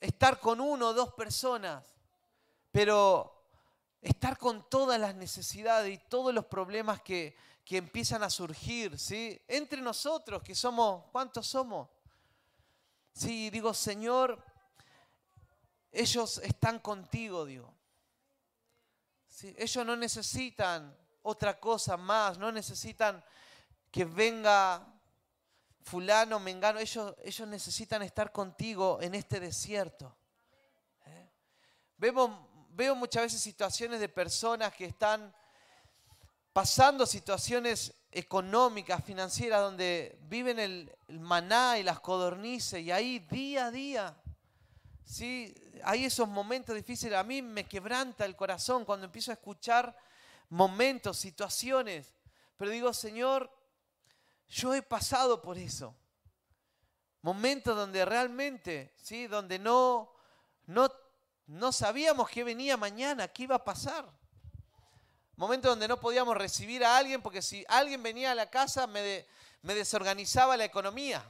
estar 0.00 0.40
con 0.40 0.60
uno 0.60 0.88
o 0.88 0.94
dos 0.94 1.14
personas, 1.14 1.84
pero 2.70 3.32
estar 4.00 4.36
con 4.36 4.68
todas 4.68 5.00
las 5.00 5.14
necesidades 5.14 5.94
y 5.94 5.98
todos 6.08 6.34
los 6.34 6.46
problemas 6.46 7.00
que, 7.02 7.36
que 7.64 7.76
empiezan 7.76 8.22
a 8.24 8.30
surgir, 8.30 8.98
¿sí? 8.98 9.40
Entre 9.46 9.80
nosotros, 9.80 10.42
que 10.42 10.54
somos, 10.54 11.04
¿cuántos 11.12 11.46
somos? 11.46 11.88
Sí, 13.12 13.50
digo, 13.50 13.72
Señor, 13.72 14.42
ellos 15.92 16.38
están 16.38 16.80
contigo, 16.80 17.44
digo. 17.44 17.72
¿Sí? 19.28 19.54
Ellos 19.56 19.86
no 19.86 19.94
necesitan 19.94 20.96
otra 21.22 21.60
cosa 21.60 21.96
más, 21.96 22.38
no 22.38 22.50
necesitan 22.50 23.22
que 23.90 24.04
venga 24.04 24.91
fulano, 25.82 26.38
mengano, 26.40 26.78
ellos, 26.78 27.14
ellos 27.22 27.48
necesitan 27.48 28.02
estar 28.02 28.32
contigo 28.32 28.98
en 29.00 29.14
este 29.14 29.40
desierto. 29.40 30.14
¿Eh? 31.06 31.28
veo 31.98 32.94
muchas 32.94 33.24
veces 33.24 33.40
situaciones 33.40 34.00
de 34.00 34.08
personas 34.08 34.74
que 34.74 34.86
están 34.86 35.34
pasando 36.52 37.06
situaciones 37.06 37.94
económicas, 38.10 39.02
financieras, 39.04 39.60
donde 39.60 40.18
viven 40.28 40.58
el, 40.58 40.92
maná 41.08 41.78
y 41.78 41.82
las 41.82 42.00
codornices, 42.00 42.80
y 42.80 42.90
ahí 42.90 43.18
día 43.18 43.66
a 43.66 43.70
día, 43.70 44.16
¿sí? 45.04 45.54
hay 45.84 46.04
esos 46.04 46.28
momentos 46.28 46.74
difíciles. 46.74 47.18
A 47.18 47.24
mí 47.24 47.42
me 47.42 47.66
quebranta 47.66 48.24
el 48.24 48.36
corazón 48.36 48.84
cuando 48.84 49.06
empiezo 49.06 49.30
a 49.30 49.34
escuchar 49.34 49.96
momentos, 50.50 51.18
situaciones, 51.18 52.12
pero 52.56 52.70
digo, 52.70 52.92
Señor, 52.92 53.50
yo 54.52 54.74
he 54.74 54.82
pasado 54.82 55.40
por 55.40 55.56
eso. 55.56 55.96
Momentos 57.22 57.74
donde 57.74 58.04
realmente, 58.04 58.94
¿sí? 59.02 59.26
Donde 59.26 59.58
no, 59.58 60.12
no, 60.66 60.92
no 61.46 61.72
sabíamos 61.72 62.28
qué 62.28 62.44
venía 62.44 62.76
mañana, 62.76 63.28
qué 63.28 63.44
iba 63.44 63.56
a 63.56 63.64
pasar. 63.64 64.06
Momentos 65.36 65.70
donde 65.70 65.88
no 65.88 65.98
podíamos 65.98 66.36
recibir 66.36 66.84
a 66.84 66.98
alguien 66.98 67.22
porque 67.22 67.40
si 67.40 67.64
alguien 67.66 68.02
venía 68.02 68.32
a 68.32 68.34
la 68.34 68.50
casa 68.50 68.86
me, 68.86 69.26
desorganizaba 69.62 70.56
la 70.56 70.66
economía. 70.66 71.24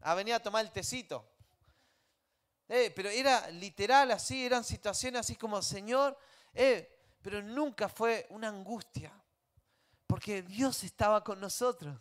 A 0.00 0.14
venir 0.14 0.34
a 0.34 0.40
tomar 0.40 0.64
el 0.64 0.72
tecito. 0.72 1.28
Eh, 2.68 2.90
pero 2.96 3.10
era 3.10 3.50
literal 3.50 4.10
así, 4.12 4.46
eran 4.46 4.64
situaciones 4.64 5.20
así 5.20 5.36
como, 5.36 5.60
Señor, 5.60 6.16
eh, 6.54 6.90
pero 7.20 7.42
nunca 7.42 7.88
fue 7.88 8.26
una 8.30 8.48
angustia, 8.48 9.12
porque 10.06 10.42
Dios 10.42 10.82
estaba 10.82 11.22
con 11.22 11.38
nosotros. 11.38 11.96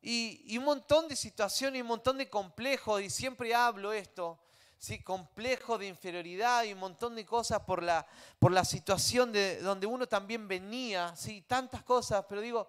Y, 0.00 0.56
un 0.58 0.64
montón 0.64 1.08
de 1.08 1.16
situaciones 1.16 1.78
y 1.78 1.82
un 1.82 1.88
montón 1.88 2.18
de 2.18 2.28
complejos, 2.28 3.02
y 3.02 3.10
siempre 3.10 3.54
hablo 3.54 3.92
esto, 3.92 4.38
¿sí? 4.78 5.02
complejo 5.02 5.78
de 5.78 5.88
inferioridad 5.88 6.64
y 6.64 6.72
un 6.72 6.78
montón 6.78 7.16
de 7.16 7.26
cosas 7.26 7.60
por 7.60 7.82
la, 7.82 8.06
por 8.38 8.52
la 8.52 8.64
situación 8.64 9.32
de 9.32 9.60
donde 9.60 9.86
uno 9.86 10.06
también 10.06 10.46
venía, 10.46 11.14
¿sí? 11.16 11.42
tantas 11.42 11.82
cosas, 11.82 12.24
pero 12.28 12.40
digo, 12.40 12.68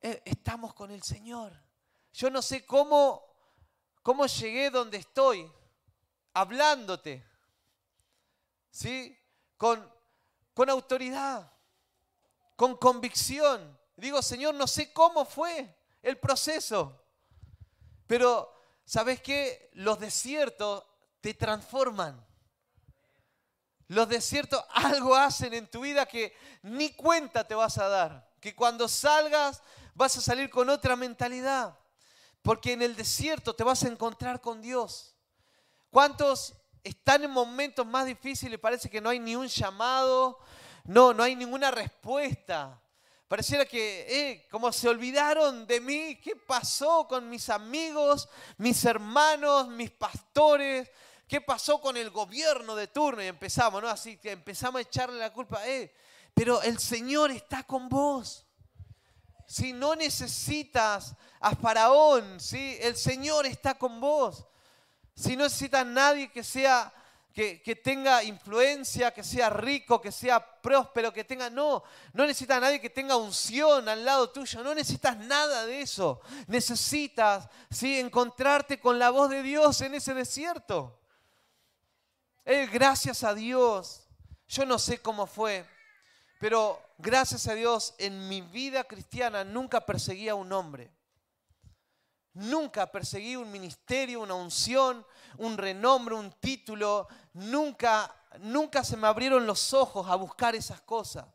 eh, 0.00 0.22
estamos 0.24 0.74
con 0.74 0.90
el 0.90 1.02
Señor. 1.02 1.52
Yo 2.12 2.30
no 2.30 2.40
sé 2.40 2.64
cómo, 2.64 3.22
cómo 4.02 4.26
llegué 4.26 4.70
donde 4.70 4.98
estoy, 4.98 5.50
hablándote, 6.34 7.26
¿sí? 8.70 9.18
con, 9.56 9.92
con 10.54 10.70
autoridad, 10.70 11.52
con 12.56 12.76
convicción. 12.76 13.78
Digo, 13.96 14.22
Señor, 14.22 14.54
no 14.54 14.66
sé 14.66 14.92
cómo 14.92 15.24
fue 15.24 15.81
el 16.02 16.18
proceso. 16.18 17.04
Pero, 18.06 18.52
¿sabes 18.84 19.20
qué? 19.20 19.70
Los 19.74 19.98
desiertos 19.98 20.84
te 21.20 21.34
transforman. 21.34 22.24
Los 23.88 24.08
desiertos 24.08 24.64
algo 24.72 25.14
hacen 25.14 25.54
en 25.54 25.70
tu 25.70 25.80
vida 25.80 26.06
que 26.06 26.34
ni 26.62 26.92
cuenta 26.94 27.46
te 27.46 27.54
vas 27.54 27.78
a 27.78 27.88
dar. 27.88 28.30
Que 28.40 28.54
cuando 28.54 28.88
salgas 28.88 29.62
vas 29.94 30.16
a 30.16 30.20
salir 30.20 30.50
con 30.50 30.68
otra 30.68 30.96
mentalidad. 30.96 31.78
Porque 32.42 32.72
en 32.72 32.82
el 32.82 32.96
desierto 32.96 33.54
te 33.54 33.64
vas 33.64 33.84
a 33.84 33.88
encontrar 33.88 34.40
con 34.40 34.60
Dios. 34.60 35.14
¿Cuántos 35.90 36.54
están 36.82 37.22
en 37.22 37.30
momentos 37.30 37.86
más 37.86 38.06
difíciles? 38.06 38.58
Parece 38.58 38.90
que 38.90 39.00
no 39.00 39.10
hay 39.10 39.20
ni 39.20 39.36
un 39.36 39.46
llamado, 39.46 40.38
no, 40.84 41.14
no 41.14 41.22
hay 41.22 41.36
ninguna 41.36 41.70
respuesta. 41.70 42.80
Pareciera 43.32 43.64
que, 43.64 44.04
eh, 44.10 44.46
como 44.50 44.70
se 44.72 44.90
olvidaron 44.90 45.66
de 45.66 45.80
mí, 45.80 46.20
¿qué 46.22 46.36
pasó 46.36 47.08
con 47.08 47.30
mis 47.30 47.48
amigos, 47.48 48.28
mis 48.58 48.84
hermanos, 48.84 49.68
mis 49.68 49.90
pastores? 49.90 50.90
¿Qué 51.26 51.40
pasó 51.40 51.80
con 51.80 51.96
el 51.96 52.10
gobierno 52.10 52.76
de 52.76 52.88
turno? 52.88 53.22
Y 53.22 53.28
empezamos, 53.28 53.82
¿no? 53.82 53.88
Así 53.88 54.18
que 54.18 54.32
empezamos 54.32 54.80
a 54.80 54.82
echarle 54.82 55.18
la 55.18 55.32
culpa, 55.32 55.66
eh, 55.66 55.94
pero 56.34 56.60
el 56.60 56.78
Señor 56.78 57.30
está 57.30 57.62
con 57.62 57.88
vos. 57.88 58.44
Si 59.46 59.72
no 59.72 59.96
necesitas 59.96 61.16
a 61.40 61.56
Faraón, 61.56 62.38
¿sí? 62.38 62.76
el 62.82 62.98
Señor 62.98 63.46
está 63.46 63.78
con 63.78 63.98
vos. 63.98 64.44
Si 65.14 65.38
no 65.38 65.44
necesitas 65.44 65.80
a 65.80 65.84
nadie 65.84 66.30
que 66.30 66.44
sea 66.44 66.92
que, 67.32 67.80
tenga 67.82 68.22
influencia, 68.22 69.10
que 69.12 69.24
sea 69.24 69.48
rico, 69.48 70.00
que 70.00 70.12
sea 70.12 70.60
próspero, 70.60 71.12
que 71.12 71.24
tenga... 71.24 71.48
No, 71.48 71.82
no 72.12 72.26
necesitas 72.26 72.58
a 72.58 72.60
nadie 72.60 72.80
que 72.80 72.90
tenga 72.90 73.16
unción 73.16 73.88
al 73.88 74.04
lado 74.04 74.30
tuyo, 74.30 74.62
no 74.62 74.74
necesitas 74.74 75.16
nada 75.16 75.64
de 75.64 75.80
eso. 75.80 76.20
Necesitas 76.46 77.48
¿sí? 77.70 77.98
encontrarte 77.98 78.78
con 78.78 78.98
la 78.98 79.10
voz 79.10 79.30
de 79.30 79.42
Dios 79.42 79.80
en 79.80 79.94
ese 79.94 80.14
desierto. 80.14 81.00
Eh, 82.44 82.68
gracias 82.70 83.24
a 83.24 83.34
Dios, 83.34 84.02
yo 84.48 84.66
no 84.66 84.78
sé 84.78 84.98
cómo 84.98 85.26
fue, 85.26 85.64
pero 86.40 86.82
gracias 86.98 87.46
a 87.46 87.54
Dios 87.54 87.94
en 87.98 88.28
mi 88.28 88.40
vida 88.40 88.84
cristiana 88.84 89.44
nunca 89.44 89.86
perseguí 89.86 90.28
a 90.28 90.34
un 90.34 90.52
hombre. 90.52 90.90
Nunca 92.34 92.90
perseguí 92.90 93.36
un 93.36 93.50
ministerio, 93.50 94.22
una 94.22 94.34
unción, 94.34 95.06
un 95.36 95.58
renombre, 95.58 96.14
un 96.14 96.32
título. 96.40 97.06
Nunca, 97.34 98.14
nunca 98.40 98.84
se 98.84 98.96
me 98.96 99.06
abrieron 99.06 99.46
los 99.46 99.72
ojos 99.72 100.08
a 100.08 100.16
buscar 100.16 100.54
esas 100.54 100.80
cosas. 100.80 101.26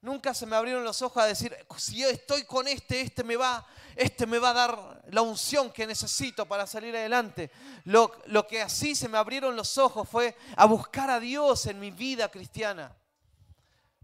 Nunca 0.00 0.32
se 0.32 0.46
me 0.46 0.54
abrieron 0.54 0.84
los 0.84 1.02
ojos 1.02 1.20
a 1.20 1.26
decir, 1.26 1.56
si 1.76 1.98
yo 1.98 2.08
estoy 2.08 2.44
con 2.44 2.68
este, 2.68 3.00
este 3.00 3.24
me 3.24 3.36
va, 3.36 3.66
este 3.96 4.26
me 4.26 4.38
va 4.38 4.50
a 4.50 4.54
dar 4.54 5.02
la 5.10 5.22
unción 5.22 5.72
que 5.72 5.88
necesito 5.88 6.46
para 6.46 6.68
salir 6.68 6.96
adelante. 6.96 7.50
Lo, 7.84 8.12
lo 8.26 8.46
que 8.46 8.62
así 8.62 8.94
se 8.94 9.08
me 9.08 9.18
abrieron 9.18 9.56
los 9.56 9.76
ojos 9.76 10.08
fue 10.08 10.36
a 10.56 10.66
buscar 10.66 11.10
a 11.10 11.18
Dios 11.18 11.66
en 11.66 11.80
mi 11.80 11.90
vida 11.90 12.28
cristiana. 12.30 12.96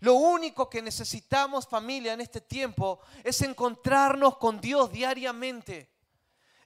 Lo 0.00 0.14
único 0.14 0.68
que 0.68 0.82
necesitamos 0.82 1.68
familia 1.68 2.12
en 2.12 2.20
este 2.20 2.40
tiempo 2.40 3.00
es 3.22 3.40
encontrarnos 3.42 4.36
con 4.36 4.60
Dios 4.60 4.90
diariamente. 4.90 5.94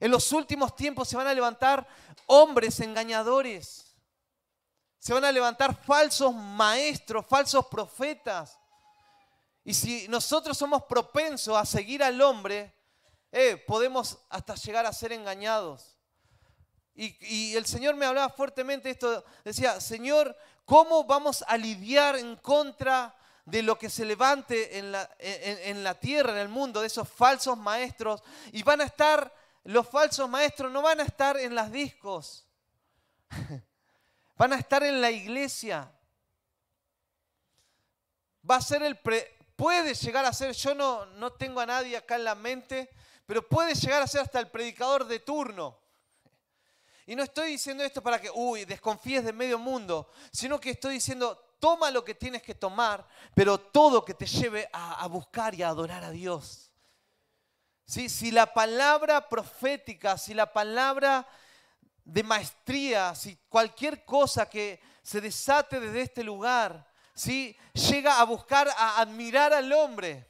En 0.01 0.11
los 0.11 0.33
últimos 0.33 0.75
tiempos 0.75 1.07
se 1.07 1.17
van 1.17 1.27
a 1.27 1.35
levantar 1.35 1.87
hombres 2.27 2.81
engañadores. 2.81 3.88
Se 4.99 5.13
van 5.13 5.25
a 5.25 5.33
levantar 5.33 5.75
falsos 5.75 6.35
maestros, 6.35 7.25
falsos 7.27 7.67
profetas. 7.67 8.59
Y 9.65 9.75
si 9.75 10.09
nosotros 10.09 10.57
somos 10.57 10.85
propensos 10.85 11.57
a 11.57 11.65
seguir 11.65 12.03
al 12.03 12.21
hombre, 12.21 12.75
eh, 13.31 13.57
podemos 13.67 14.19
hasta 14.29 14.55
llegar 14.55 14.87
a 14.87 14.93
ser 14.93 15.13
engañados. 15.13 15.97
Y, 16.95 17.55
el 17.55 17.65
Señor 17.65 17.95
me 17.95 18.07
hablaba 18.07 18.29
fuertemente 18.29 18.91
esto, 18.91 19.25
decía, 19.45 19.81
Señor, 19.81 20.37
¿cómo 20.65 21.05
vamos 21.05 21.45
a 21.47 21.57
lidiar 21.57 22.17
en 22.17 22.35
contra 22.35 23.17
de 23.45 23.63
lo 23.63 23.79
que 23.79 23.89
se 23.89 24.05
levante 24.05 24.79
en 24.79 24.91
la, 24.91 25.09
en 25.21 25.85
la 25.85 25.95
tierra, 25.95 26.33
en 26.33 26.39
el 26.39 26.49
mundo, 26.49 26.81
de 26.81 26.89
esos 26.89 27.09
falsos 27.09 27.57
maestros? 27.57 28.25
Y 28.51 28.65
van 28.65 28.81
a 28.81 28.85
estar 28.85 29.33
los 29.69 29.87
falsos 29.87 30.29
maestros 30.31 30.73
no 30.73 30.81
van 30.81 31.01
a 31.01 31.03
estar 31.03 31.37
en 31.37 31.55
las 31.55 31.71
discos, 31.71 32.47
van 34.39 34.53
a 34.53 34.57
estar 34.57 34.83
en 34.85 35.01
la 35.01 35.11
iglesia. 35.11 35.93
Va 38.49 38.57
a 38.57 38.63
ser 38.63 38.83
el 38.83 38.99
puede 39.57 39.93
llegar 39.95 40.25
a 40.25 40.33
ser, 40.33 40.53
yo 40.53 40.75
no, 40.75 41.05
no 41.05 41.33
tengo 41.33 41.61
a 41.61 41.67
nadie 41.67 41.97
acá 41.97 42.15
en 42.15 42.25
la 42.25 42.37
mente, 42.37 42.89
pero 43.27 43.47
puede 43.47 43.75
llegar 43.75 44.01
a 44.01 44.07
ser 44.07 44.21
hasta 44.21 44.39
el 44.39 44.49
predicador 44.49 45.05
de 45.07 45.19
turno. 45.19 45.77
Y 47.05 47.17
no 47.17 47.25
estoy 47.25 47.51
diciendo 47.51 47.83
esto 47.83 48.01
para 48.01 48.21
que, 48.21 48.31
uy, 48.31 48.65
desconfíes 48.65 49.25
de 49.25 49.33
medio 49.33 49.59
mundo, 49.59 50.11
sino 50.31 50.61
que 50.61 50.71
estoy 50.71 50.95
diciendo, 50.95 51.57
toma 51.59 51.91
lo 51.91 52.05
que 52.05 52.15
tienes 52.15 52.43
que 52.43 52.55
tomar, 52.55 53.05
pero 53.35 53.59
todo 53.59 54.05
que 54.05 54.15
te 54.15 54.27
lleve 54.27 54.69
a, 54.73 55.03
a 55.03 55.09
buscar 55.09 55.55
y 55.55 55.63
a 55.63 55.69
adorar 55.69 56.05
a 56.05 56.11
Dios. 56.11 56.71
Si 57.85 58.31
la 58.31 58.53
palabra 58.53 59.29
profética, 59.29 60.19
si 60.19 60.35
la 60.35 60.53
palabra 60.53 61.27
de 62.09 62.23
maestría, 62.23 63.15
si 63.15 63.37
cualquier 63.51 64.03
cosa 64.07 64.49
que 64.49 64.81
se 65.03 65.21
desate 65.21 65.79
desde 65.79 66.01
este 66.01 66.25
lugar, 66.25 66.91
si 67.15 67.55
llega 67.75 68.19
a 68.19 68.25
buscar, 68.25 68.67
a 68.69 68.99
admirar 68.99 69.53
al 69.53 69.71
hombre 69.75 70.27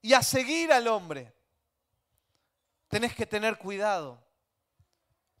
y 0.00 0.14
a 0.14 0.22
seguir 0.22 0.72
al 0.72 0.88
hombre, 0.88 1.34
tenés 2.88 3.14
que 3.14 3.26
tener 3.26 3.58
cuidado. 3.58 4.24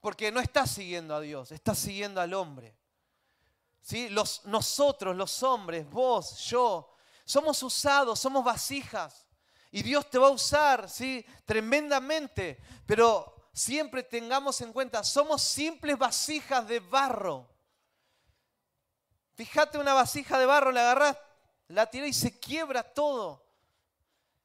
Porque 0.00 0.30
no 0.30 0.38
estás 0.38 0.70
siguiendo 0.70 1.14
a 1.14 1.20
Dios, 1.20 1.50
estás 1.50 1.78
siguiendo 1.78 2.20
al 2.20 2.34
hombre. 2.34 2.76
¿Sí? 3.80 4.10
Los, 4.10 4.44
nosotros, 4.44 5.16
los 5.16 5.42
hombres, 5.42 5.88
vos, 5.88 6.38
yo, 6.46 6.94
somos 7.24 7.62
usados, 7.62 8.20
somos 8.20 8.44
vasijas. 8.44 9.26
Y 9.70 9.82
Dios 9.82 10.08
te 10.10 10.18
va 10.18 10.28
a 10.28 10.32
usar, 10.32 10.90
¿sí? 10.90 11.24
Tremendamente. 11.46 12.60
Pero 12.86 13.37
siempre 13.58 14.04
tengamos 14.04 14.60
en 14.60 14.72
cuenta, 14.72 15.02
somos 15.02 15.42
simples 15.42 15.98
vasijas 15.98 16.66
de 16.68 16.78
barro. 16.78 17.48
Fíjate 19.34 19.78
una 19.78 19.94
vasija 19.94 20.38
de 20.38 20.46
barro, 20.46 20.70
la 20.70 20.82
agarras, 20.82 21.16
la 21.66 21.86
tirás 21.86 22.08
y 22.08 22.12
se 22.12 22.38
quiebra 22.38 22.82
todo. 22.82 23.44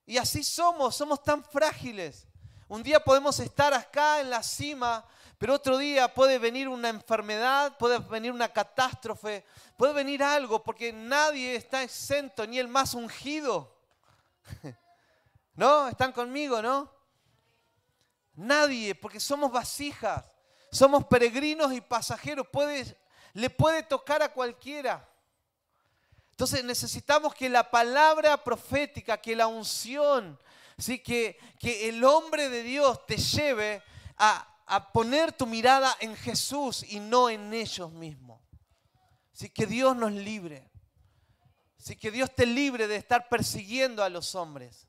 Y 0.05 0.17
así 0.17 0.43
somos, 0.43 0.95
somos 0.95 1.23
tan 1.23 1.43
frágiles. 1.43 2.27
Un 2.67 2.81
día 2.81 3.03
podemos 3.03 3.39
estar 3.39 3.73
acá 3.73 4.19
en 4.19 4.31
la 4.31 4.41
cima, 4.41 5.05
pero 5.37 5.53
otro 5.53 5.77
día 5.77 6.11
puede 6.11 6.39
venir 6.39 6.67
una 6.67 6.89
enfermedad, 6.89 7.77
puede 7.77 7.99
venir 7.99 8.31
una 8.31 8.49
catástrofe, 8.49 9.45
puede 9.77 9.93
venir 9.93 10.23
algo, 10.23 10.63
porque 10.63 10.91
nadie 10.91 11.55
está 11.55 11.83
exento, 11.83 12.47
ni 12.47 12.57
el 12.57 12.67
más 12.67 12.95
ungido. 12.95 13.77
¿No? 15.55 15.87
¿Están 15.87 16.11
conmigo, 16.11 16.61
no? 16.63 16.92
Nadie, 18.35 18.95
porque 18.95 19.19
somos 19.19 19.51
vasijas, 19.51 20.25
somos 20.71 21.05
peregrinos 21.05 21.71
y 21.73 21.81
pasajeros, 21.81 22.47
le 23.33 23.49
puede 23.49 23.83
tocar 23.83 24.21
a 24.21 24.33
cualquiera. 24.33 25.07
Entonces 26.31 26.63
necesitamos 26.63 27.35
que 27.35 27.47
la 27.47 27.69
palabra 27.69 28.43
profética, 28.43 29.21
que 29.21 29.35
la 29.35 29.45
unción, 29.45 30.39
¿sí? 30.79 30.97
que, 30.99 31.37
que 31.59 31.89
el 31.89 32.03
hombre 32.03 32.49
de 32.49 32.63
Dios 32.63 33.05
te 33.05 33.17
lleve 33.17 33.83
a, 34.17 34.47
a, 34.65 34.91
poner 34.91 35.31
tu 35.31 35.45
mirada 35.45 35.95
en 35.99 36.15
Jesús 36.15 36.83
y 36.89 36.99
no 36.99 37.29
en 37.29 37.53
ellos 37.53 37.91
mismos. 37.91 38.41
Así 39.31 39.49
que 39.49 39.67
Dios 39.67 39.95
nos 39.95 40.11
libre. 40.11 40.71
Así 41.79 41.95
que 41.95 42.09
Dios 42.09 42.33
te 42.33 42.47
libre 42.47 42.87
de 42.87 42.95
estar 42.95 43.29
persiguiendo 43.29 44.03
a 44.03 44.09
los 44.09 44.33
hombres. 44.33 44.87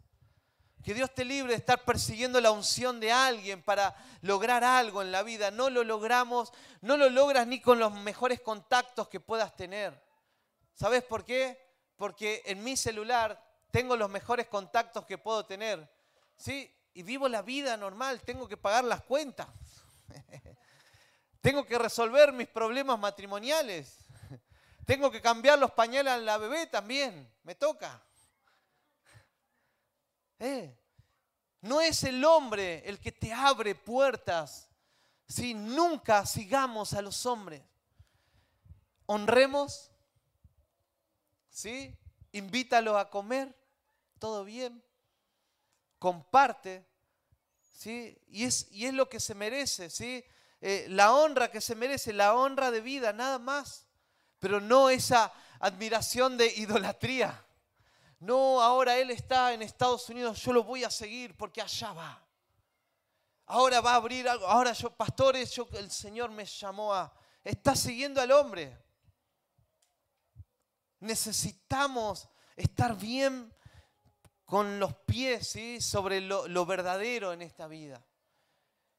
Que 0.84 0.92
Dios 0.92 1.14
te 1.14 1.24
libre 1.24 1.52
de 1.52 1.58
estar 1.58 1.82
persiguiendo 1.82 2.42
la 2.42 2.50
unción 2.50 3.00
de 3.00 3.10
alguien 3.10 3.62
para 3.62 3.96
lograr 4.20 4.62
algo 4.62 5.00
en 5.00 5.12
la 5.12 5.22
vida. 5.22 5.50
No 5.50 5.70
lo 5.70 5.82
logramos, 5.82 6.52
no 6.82 6.98
lo 6.98 7.08
logras 7.08 7.46
ni 7.46 7.58
con 7.58 7.78
los 7.78 7.90
mejores 7.94 8.42
contactos 8.42 9.08
que 9.08 9.18
puedas 9.18 9.56
tener. 9.56 9.98
¿Sabes 10.74 11.02
por 11.02 11.24
qué? 11.24 11.58
Porque 11.96 12.42
en 12.44 12.62
mi 12.62 12.76
celular 12.76 13.42
tengo 13.70 13.96
los 13.96 14.10
mejores 14.10 14.46
contactos 14.46 15.06
que 15.06 15.16
puedo 15.16 15.46
tener, 15.46 15.90
¿sí? 16.36 16.70
Y 16.92 17.02
vivo 17.02 17.28
la 17.28 17.40
vida 17.40 17.78
normal, 17.78 18.20
tengo 18.20 18.46
que 18.46 18.58
pagar 18.58 18.84
las 18.84 19.02
cuentas. 19.02 19.48
tengo 21.40 21.64
que 21.64 21.78
resolver 21.78 22.30
mis 22.32 22.48
problemas 22.48 22.98
matrimoniales. 22.98 23.96
Tengo 24.84 25.10
que 25.10 25.22
cambiar 25.22 25.58
los 25.58 25.70
pañales 25.70 26.12
a 26.12 26.18
la 26.18 26.36
bebé 26.36 26.66
también, 26.66 27.32
me 27.42 27.54
toca. 27.54 28.02
Eh, 30.38 30.76
no 31.60 31.80
es 31.80 32.04
el 32.04 32.24
hombre 32.24 32.82
el 32.86 33.00
que 33.00 33.12
te 33.12 33.32
abre 33.32 33.74
puertas. 33.74 34.68
Si 35.26 35.54
nunca 35.54 36.26
sigamos 36.26 36.92
a 36.92 37.02
los 37.02 37.24
hombres. 37.26 37.62
Honremos. 39.06 39.90
¿Sí? 41.48 41.96
Invítalo 42.32 42.98
a 42.98 43.10
comer. 43.10 43.56
Todo 44.18 44.44
bien. 44.44 44.82
Comparte. 45.98 46.86
¿Sí? 47.78 48.18
Y 48.28 48.44
es, 48.44 48.68
y 48.70 48.86
es 48.86 48.94
lo 48.94 49.08
que 49.08 49.20
se 49.20 49.34
merece. 49.34 49.88
¿sí? 49.88 50.24
Eh, 50.60 50.86
la 50.88 51.12
honra 51.12 51.50
que 51.50 51.60
se 51.60 51.74
merece, 51.74 52.12
la 52.14 52.34
honra 52.34 52.70
de 52.70 52.80
vida, 52.80 53.12
nada 53.12 53.38
más. 53.38 53.86
Pero 54.38 54.60
no 54.60 54.90
esa 54.90 55.32
admiración 55.60 56.36
de 56.36 56.46
idolatría. 56.56 57.43
No, 58.24 58.62
ahora 58.62 58.96
él 58.96 59.10
está 59.10 59.52
en 59.52 59.60
Estados 59.60 60.08
Unidos, 60.08 60.40
yo 60.40 60.54
lo 60.54 60.64
voy 60.64 60.82
a 60.82 60.90
seguir 60.90 61.36
porque 61.36 61.60
allá 61.60 61.92
va. 61.92 62.26
Ahora 63.44 63.82
va 63.82 63.92
a 63.92 63.96
abrir 63.96 64.26
algo. 64.26 64.46
Ahora 64.46 64.72
yo, 64.72 64.88
pastores, 64.96 65.50
yo, 65.50 65.68
el 65.72 65.90
Señor 65.90 66.30
me 66.30 66.46
llamó 66.46 66.94
a... 66.94 67.14
Está 67.42 67.76
siguiendo 67.76 68.22
al 68.22 68.32
hombre. 68.32 68.82
Necesitamos 71.00 72.26
estar 72.56 72.96
bien 72.96 73.54
con 74.46 74.80
los 74.80 74.94
pies 75.00 75.48
¿sí? 75.48 75.82
sobre 75.82 76.22
lo, 76.22 76.48
lo 76.48 76.64
verdadero 76.64 77.34
en 77.34 77.42
esta 77.42 77.66
vida. 77.66 78.06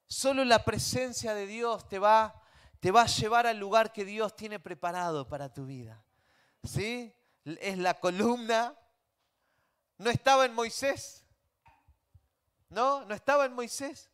Solo 0.06 0.44
la 0.44 0.64
presencia 0.64 1.34
de 1.34 1.48
Dios 1.48 1.88
te 1.88 1.98
va, 1.98 2.40
te 2.78 2.92
va 2.92 3.02
a 3.02 3.06
llevar 3.06 3.48
al 3.48 3.58
lugar 3.58 3.92
que 3.92 4.04
Dios 4.04 4.36
tiene 4.36 4.60
preparado 4.60 5.28
para 5.28 5.52
tu 5.52 5.66
vida. 5.66 6.04
¿Sí? 6.62 7.12
Es 7.44 7.76
la 7.78 7.94
columna 7.98 8.78
no 9.98 10.10
estaba 10.10 10.44
en 10.44 10.54
Moisés. 10.54 11.24
No, 12.68 13.04
no 13.04 13.14
estaba 13.14 13.46
en 13.46 13.54
Moisés. 13.54 14.10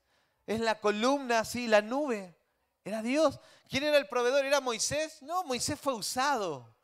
Es 0.46 0.60
la 0.60 0.80
columna 0.80 1.40
así, 1.40 1.66
la 1.66 1.82
nube. 1.82 2.36
Era 2.84 3.02
Dios. 3.02 3.40
¿Quién 3.68 3.84
era 3.84 3.96
el 3.96 4.08
proveedor? 4.08 4.44
¿Era 4.44 4.60
Moisés? 4.60 5.22
No, 5.22 5.44
Moisés 5.44 5.78
fue 5.80 5.94
usado. 5.94 6.74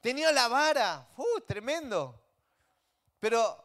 Tenía 0.00 0.32
la 0.32 0.48
vara. 0.48 1.08
¡Uh, 1.16 1.40
tremendo! 1.46 2.22
Pero 3.20 3.64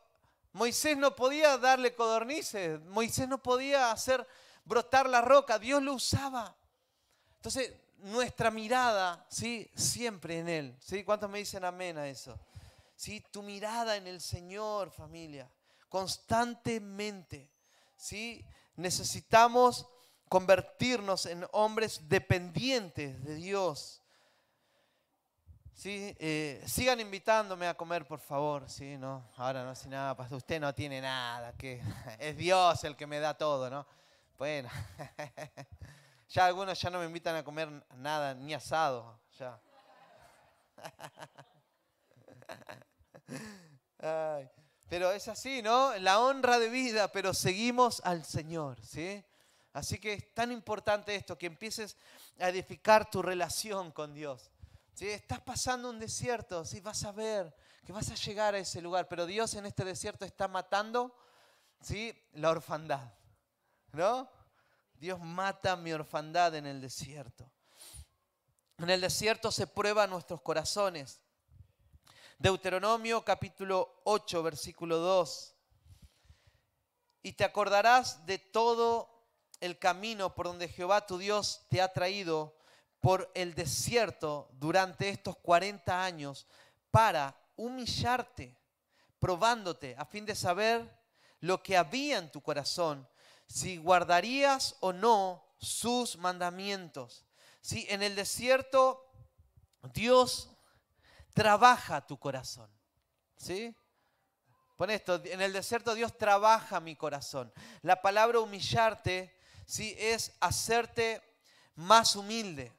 Moisés 0.53 0.97
no 0.97 1.15
podía 1.15 1.57
darle 1.57 1.93
codornices. 1.93 2.81
Moisés 2.81 3.27
no 3.27 3.41
podía 3.41 3.91
hacer 3.91 4.27
brotar 4.65 5.09
la 5.09 5.21
roca. 5.21 5.59
Dios 5.59 5.81
lo 5.81 5.93
usaba. 5.93 6.55
Entonces, 7.35 7.73
nuestra 7.97 8.51
mirada, 8.51 9.25
¿sí? 9.29 9.69
Siempre 9.75 10.39
en 10.39 10.49
Él. 10.49 10.77
¿sí? 10.79 11.03
¿Cuántos 11.03 11.29
me 11.29 11.39
dicen 11.39 11.63
amén 11.63 11.97
a 11.97 12.07
eso? 12.07 12.39
¿Sí? 13.01 13.19
Tu 13.31 13.41
mirada 13.41 13.95
en 13.95 14.05
el 14.05 14.21
Señor, 14.21 14.91
familia, 14.91 15.49
constantemente, 15.89 17.49
¿sí? 17.95 18.45
Necesitamos 18.75 19.87
convertirnos 20.29 21.25
en 21.25 21.47
hombres 21.51 22.07
dependientes 22.07 23.23
de 23.23 23.33
Dios. 23.33 24.03
¿Sí? 25.73 26.15
Eh, 26.19 26.63
sigan 26.67 26.99
invitándome 26.99 27.67
a 27.67 27.73
comer, 27.73 28.05
por 28.05 28.19
favor. 28.19 28.69
¿sí? 28.69 28.95
No, 28.99 29.27
ahora 29.35 29.63
no 29.63 29.71
hace 29.71 29.89
nada. 29.89 30.15
Usted 30.29 30.61
no 30.61 30.75
tiene 30.75 31.01
nada, 31.01 31.53
que 31.53 31.81
es 32.19 32.37
Dios 32.37 32.83
el 32.83 32.95
que 32.95 33.07
me 33.07 33.19
da 33.19 33.35
todo, 33.35 33.67
¿no? 33.71 33.87
Bueno, 34.37 34.69
ya 36.29 36.45
algunos 36.45 36.79
ya 36.79 36.91
no 36.91 36.99
me 36.99 37.05
invitan 37.05 37.35
a 37.35 37.43
comer 37.43 37.67
nada, 37.95 38.35
ni 38.35 38.53
asado, 38.53 39.19
ya. 39.39 39.59
pero 44.89 45.11
es 45.11 45.27
así, 45.27 45.61
¿no? 45.61 45.97
La 45.99 46.19
honra 46.19 46.59
de 46.59 46.69
vida, 46.69 47.11
pero 47.11 47.33
seguimos 47.33 48.01
al 48.03 48.25
Señor, 48.25 48.77
¿sí? 48.81 49.23
Así 49.73 49.99
que 49.99 50.13
es 50.13 50.33
tan 50.33 50.51
importante 50.51 51.15
esto, 51.15 51.37
que 51.37 51.45
empieces 51.45 51.95
a 52.39 52.49
edificar 52.49 53.09
tu 53.09 53.21
relación 53.21 53.91
con 53.91 54.13
Dios. 54.13 54.51
¿sí? 54.93 55.07
Estás 55.07 55.39
pasando 55.41 55.89
un 55.89 55.99
desierto, 55.99 56.65
¿sí? 56.65 56.81
vas 56.81 57.03
a 57.05 57.11
ver 57.11 57.55
que 57.85 57.93
vas 57.93 58.11
a 58.11 58.15
llegar 58.15 58.53
a 58.53 58.59
ese 58.59 58.81
lugar, 58.81 59.07
pero 59.07 59.25
Dios 59.25 59.53
en 59.55 59.65
este 59.65 59.83
desierto 59.83 60.25
está 60.25 60.47
matando 60.47 61.15
¿sí? 61.81 62.13
la 62.33 62.51
orfandad. 62.51 63.13
¿No? 63.93 64.29
Dios 64.93 65.19
mata 65.19 65.75
mi 65.75 65.91
orfandad 65.91 66.53
en 66.55 66.65
el 66.65 66.79
desierto. 66.79 67.49
En 68.77 68.89
el 68.89 69.01
desierto 69.01 69.51
se 69.51 69.67
prueban 69.67 70.09
nuestros 70.09 70.41
corazones. 70.41 71.21
Deuteronomio 72.41 73.23
capítulo 73.23 74.01
8, 74.05 74.41
versículo 74.41 74.97
2. 74.97 75.55
Y 77.21 77.33
te 77.33 77.43
acordarás 77.43 78.25
de 78.25 78.39
todo 78.39 79.27
el 79.59 79.77
camino 79.77 80.33
por 80.33 80.47
donde 80.47 80.67
Jehová 80.67 81.05
tu 81.05 81.19
Dios 81.19 81.67
te 81.69 81.83
ha 81.83 81.93
traído 81.93 82.57
por 82.99 83.29
el 83.35 83.53
desierto 83.53 84.49
durante 84.53 85.09
estos 85.09 85.37
40 85.37 86.03
años 86.03 86.47
para 86.89 87.39
humillarte, 87.57 88.57
probándote 89.19 89.95
a 89.95 90.05
fin 90.05 90.25
de 90.25 90.33
saber 90.33 90.99
lo 91.41 91.61
que 91.61 91.77
había 91.77 92.17
en 92.17 92.31
tu 92.31 92.41
corazón, 92.41 93.07
si 93.45 93.77
guardarías 93.77 94.77
o 94.79 94.91
no 94.91 95.45
sus 95.59 96.17
mandamientos. 96.17 97.23
Si 97.61 97.85
en 97.87 98.01
el 98.01 98.15
desierto 98.15 99.11
Dios 99.93 100.50
trabaja 101.33 102.05
tu 102.05 102.17
corazón. 102.17 102.69
¿Sí? 103.37 103.75
Pon 104.77 104.89
esto, 104.89 105.21
en 105.25 105.41
el 105.41 105.53
desierto 105.53 105.93
Dios 105.93 106.17
trabaja 106.17 106.79
mi 106.79 106.95
corazón. 106.95 107.53
La 107.81 108.01
palabra 108.01 108.39
humillarte, 108.39 109.35
¿sí? 109.65 109.95
Es 109.97 110.33
hacerte 110.39 111.21
más 111.75 112.15
humilde. 112.15 112.73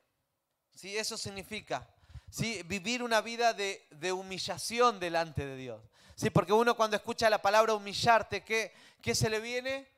¿Sí? 0.74 0.96
Eso 0.96 1.16
significa, 1.16 1.88
¿sí? 2.30 2.62
Vivir 2.64 3.02
una 3.02 3.20
vida 3.20 3.54
de, 3.54 4.12
humillación 4.12 4.98
delante 4.98 5.46
de 5.46 5.56
Dios. 5.56 5.80
¿Sí? 6.16 6.30
Porque 6.30 6.52
uno 6.52 6.76
cuando 6.76 6.96
escucha 6.96 7.30
la 7.30 7.40
palabra 7.40 7.74
humillarte, 7.74 8.44
¿qué, 8.44 8.72
qué 9.00 9.14
se 9.14 9.30
le 9.30 9.40
viene? 9.40 9.88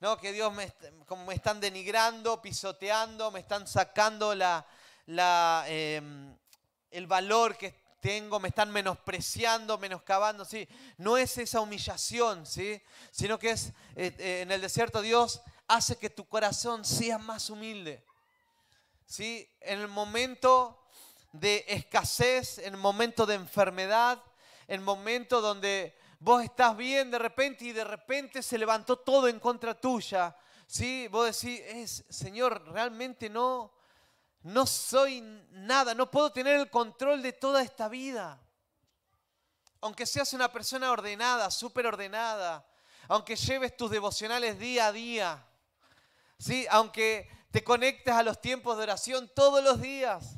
No, 0.00 0.18
que 0.18 0.32
Dios 0.32 0.52
me, 0.52 0.72
como 1.06 1.24
me 1.24 1.34
están 1.34 1.60
denigrando, 1.60 2.42
pisoteando, 2.42 3.30
me 3.30 3.40
están 3.40 3.66
sacando 3.66 4.34
la, 4.34 4.66
la, 5.06 5.64
em, 5.68 6.36
el 6.92 7.06
valor 7.06 7.56
que 7.56 7.74
tengo, 8.02 8.40
me 8.40 8.48
están 8.48 8.70
menospreciando, 8.72 9.78
menoscabando, 9.78 10.44
¿sí? 10.44 10.68
No 10.98 11.16
es 11.16 11.38
esa 11.38 11.60
humillación, 11.60 12.44
¿sí? 12.46 12.82
Sino 13.12 13.38
que 13.38 13.50
es, 13.50 13.68
eh, 13.94 14.12
eh, 14.18 14.40
en 14.42 14.50
el 14.50 14.60
desierto 14.60 15.00
Dios 15.00 15.40
hace 15.68 15.96
que 15.96 16.10
tu 16.10 16.26
corazón 16.26 16.84
sea 16.84 17.18
más 17.18 17.48
humilde, 17.48 18.04
¿sí? 19.06 19.48
En 19.60 19.78
el 19.78 19.86
momento 19.86 20.82
de 21.30 21.64
escasez, 21.68 22.58
en 22.58 22.74
el 22.74 22.80
momento 22.80 23.24
de 23.24 23.36
enfermedad, 23.36 24.20
en 24.66 24.80
el 24.80 24.84
momento 24.84 25.40
donde 25.40 25.96
vos 26.18 26.42
estás 26.42 26.76
bien 26.76 27.10
de 27.10 27.18
repente 27.20 27.66
y 27.66 27.72
de 27.72 27.84
repente 27.84 28.42
se 28.42 28.58
levantó 28.58 28.98
todo 28.98 29.28
en 29.28 29.38
contra 29.38 29.80
tuya, 29.80 30.36
¿sí? 30.66 31.06
Vos 31.08 31.40
decís, 31.40 31.60
es, 31.66 32.04
Señor, 32.08 32.66
realmente 32.72 33.30
no, 33.30 33.72
no 34.42 34.66
soy 34.66 35.20
nada, 35.50 35.94
no 35.94 36.10
puedo 36.10 36.32
tener 36.32 36.56
el 36.58 36.70
control 36.70 37.22
de 37.22 37.32
toda 37.32 37.62
esta 37.62 37.88
vida. 37.88 38.40
Aunque 39.80 40.06
seas 40.06 40.32
una 40.32 40.50
persona 40.50 40.90
ordenada, 40.90 41.50
súper 41.50 41.86
ordenada, 41.86 42.66
aunque 43.08 43.36
lleves 43.36 43.76
tus 43.76 43.90
devocionales 43.90 44.58
día 44.58 44.88
a 44.88 44.92
día, 44.92 45.46
¿sí? 46.38 46.66
aunque 46.70 47.28
te 47.50 47.62
conectes 47.62 48.14
a 48.14 48.22
los 48.22 48.40
tiempos 48.40 48.76
de 48.76 48.84
oración 48.84 49.30
todos 49.34 49.62
los 49.62 49.80
días, 49.80 50.36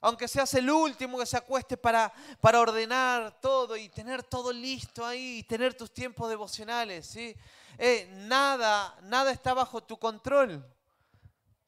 aunque 0.00 0.28
seas 0.28 0.52
el 0.54 0.70
último 0.70 1.18
que 1.18 1.26
se 1.26 1.36
acueste 1.36 1.76
para, 1.76 2.12
para 2.40 2.60
ordenar 2.60 3.40
todo 3.40 3.76
y 3.76 3.88
tener 3.88 4.22
todo 4.22 4.52
listo 4.52 5.04
ahí 5.04 5.38
y 5.38 5.42
tener 5.42 5.74
tus 5.74 5.92
tiempos 5.92 6.28
devocionales, 6.28 7.06
¿sí? 7.06 7.34
Eh, 7.78 8.08
nada, 8.12 8.96
nada 9.02 9.32
está 9.32 9.52
bajo 9.52 9.82
tu 9.82 9.98
control. 9.98 10.64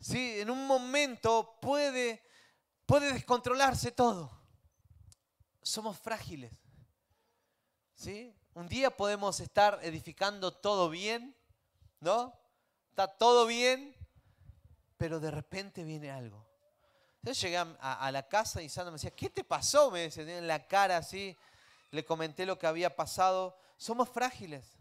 ¿Sí? 0.01 0.41
En 0.41 0.51
un 0.51 0.67
momento 0.67 1.59
puede, 1.61 2.23
puede 2.87 3.13
descontrolarse 3.13 3.93
todo. 3.93 4.31
Somos 5.63 5.99
frágiles. 5.99 6.53
¿sí? 7.95 8.35
Un 8.55 8.69
día 8.69 8.97
podemos 8.97 9.41
estar 9.41 9.79
edificando 9.83 10.53
todo 10.53 10.89
bien, 10.91 11.37
¿no? 12.01 12.35
Está 12.91 13.07
todo 13.07 13.47
bien, 13.47 13.95
pero 14.97 15.21
de 15.21 15.31
repente 15.31 15.85
viene 15.85 16.11
algo. 16.11 16.47
Entonces 17.17 17.43
llegué 17.43 17.57
a, 17.57 18.11
la 18.13 18.29
casa 18.29 18.63
y 18.63 18.69
Sandra 18.69 18.93
me 18.93 18.97
decía, 18.97 19.15
¿qué 19.15 19.29
te 19.29 19.45
pasó? 19.45 19.91
Me 19.91 20.01
decía, 20.01 20.39
en 20.39 20.47
la 20.47 20.67
cara 20.67 20.97
así. 20.97 21.37
Le 21.91 22.05
comenté 22.05 22.47
lo 22.47 22.59
que 22.59 22.67
había 22.67 22.95
pasado. 22.95 23.59
Somos 23.77 24.09
frágiles. 24.09 24.79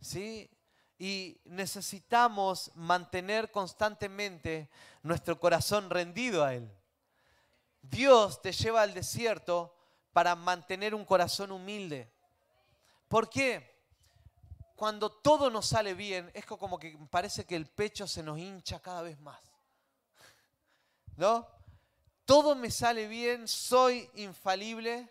¿sí? 0.00 0.50
Y 0.98 1.40
necesitamos 1.44 2.70
mantener 2.74 3.50
constantemente 3.50 4.70
nuestro 5.02 5.38
corazón 5.38 5.90
rendido 5.90 6.44
a 6.44 6.54
Él. 6.54 6.70
Dios 7.82 8.40
te 8.42 8.52
lleva 8.52 8.82
al 8.82 8.94
desierto 8.94 9.74
para 10.12 10.34
mantener 10.34 10.94
un 10.94 11.04
corazón 11.04 11.52
humilde. 11.52 12.10
¿Por 13.08 13.28
qué? 13.28 13.76
Cuando 14.74 15.10
todo 15.10 15.50
nos 15.50 15.66
sale 15.66 15.94
bien, 15.94 16.30
es 16.34 16.44
como 16.44 16.78
que 16.78 16.98
parece 17.10 17.44
que 17.44 17.56
el 17.56 17.66
pecho 17.66 18.06
se 18.06 18.22
nos 18.22 18.38
hincha 18.38 18.80
cada 18.80 19.02
vez 19.02 19.18
más. 19.20 19.40
¿No? 21.16 21.46
Todo 22.24 22.54
me 22.54 22.70
sale 22.70 23.08
bien, 23.08 23.46
soy 23.46 24.10
infalible. 24.16 25.08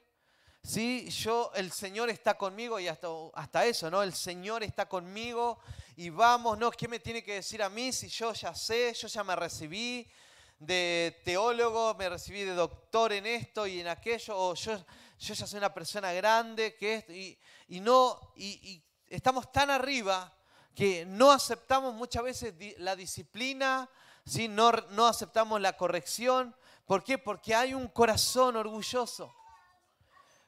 ¿Sí? 0.66 1.10
Yo, 1.10 1.52
el 1.54 1.72
Señor 1.72 2.10
está 2.10 2.36
conmigo 2.36 2.80
y 2.80 2.88
hasta, 2.88 3.08
hasta 3.36 3.66
eso, 3.66 3.92
¿no? 3.92 4.02
El 4.02 4.14
Señor 4.14 4.64
está 4.64 4.90
conmigo 4.90 5.60
y 5.96 6.10
vamos, 6.10 6.58
¿no? 6.58 6.72
¿Qué 6.72 6.88
me 6.88 7.00
tiene 7.00 7.24
que 7.24 7.36
decir 7.36 7.62
a 7.62 7.70
mí 7.70 7.94
si 7.94 8.08
yo 8.08 8.34
ya 8.34 8.54
sé, 8.56 8.94
yo 8.94 9.08
ya 9.08 9.24
me 9.24 9.36
recibí 9.36 10.10
de 10.58 11.22
teólogo, 11.24 11.94
me 11.94 12.10
recibí 12.10 12.44
de 12.44 12.56
doctor 12.56 13.14
en 13.14 13.28
esto 13.28 13.68
y 13.68 13.80
en 13.80 13.88
aquello, 13.88 14.36
o 14.36 14.56
yo, 14.56 14.78
yo 15.20 15.34
ya 15.34 15.46
soy 15.46 15.58
una 15.60 15.74
persona 15.74 16.12
grande 16.14 16.76
que 16.76 16.96
esto, 16.96 17.14
y, 17.14 17.38
no, 17.80 18.34
y, 18.36 18.82
estamos 19.08 19.52
tan 19.52 19.70
arriba 19.70 20.34
que 20.74 21.06
no 21.06 21.32
aceptamos 21.32 21.94
muchas 21.94 22.24
veces 22.24 22.54
la 22.80 22.96
disciplina, 22.96 23.88
¿sí? 24.26 24.48
no, 24.48 24.72
no 24.90 25.06
aceptamos 25.08 25.62
la 25.62 25.78
corrección. 25.78 26.56
¿Por 26.86 27.04
qué? 27.04 27.18
Porque 27.18 27.54
hay 27.54 27.74
un 27.74 27.88
corazón 27.88 28.56
orgulloso. 28.56 29.34